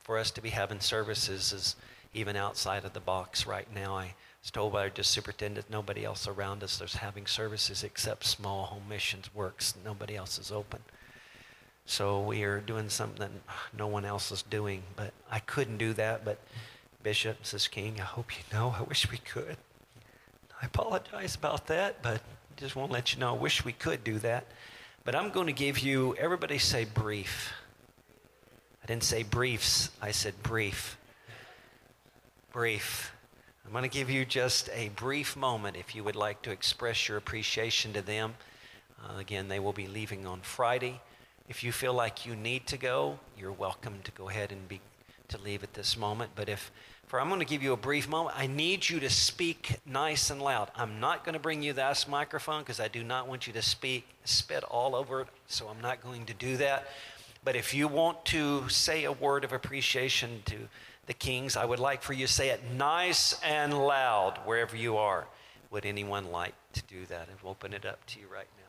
[0.00, 1.76] for us to be having services is
[2.14, 3.96] even outside of the box right now.
[3.96, 8.24] I was told by our just superintendent, nobody else around us is having services except
[8.24, 9.74] small home missions works.
[9.84, 10.80] Nobody else is open.
[11.86, 13.28] So we are doing something
[13.76, 14.82] no one else is doing.
[14.94, 16.24] But I couldn't do that.
[16.24, 16.38] But
[17.02, 17.70] Bishop, Mrs.
[17.70, 19.56] King, I hope you know, I wish we could.
[20.60, 22.20] I apologize about that, but
[22.56, 24.46] just want to let you know, I wish we could do that.
[25.04, 27.52] But I'm going to give you, everybody say brief.
[28.82, 30.96] I didn't say briefs, I said brief
[32.52, 33.14] brief.
[33.64, 37.08] I'm going to give you just a brief moment if you would like to express
[37.08, 38.34] your appreciation to them.
[39.02, 41.00] Uh, again, they will be leaving on Friday.
[41.48, 44.80] If you feel like you need to go, you're welcome to go ahead and be
[45.28, 46.32] to leave at this moment.
[46.34, 46.70] But if
[47.06, 50.28] for I'm going to give you a brief moment, I need you to speak nice
[50.28, 50.70] and loud.
[50.76, 53.62] I'm not going to bring you this microphone because I do not want you to
[53.62, 55.28] speak spit all over it.
[55.46, 56.88] So I'm not going to do that.
[57.44, 60.56] But if you want to say a word of appreciation to
[61.06, 64.96] the Kings, I would like for you to say it nice and loud wherever you
[64.96, 65.26] are.
[65.70, 67.28] Would anyone like to do that?
[67.42, 68.61] We'll open it up to you right now.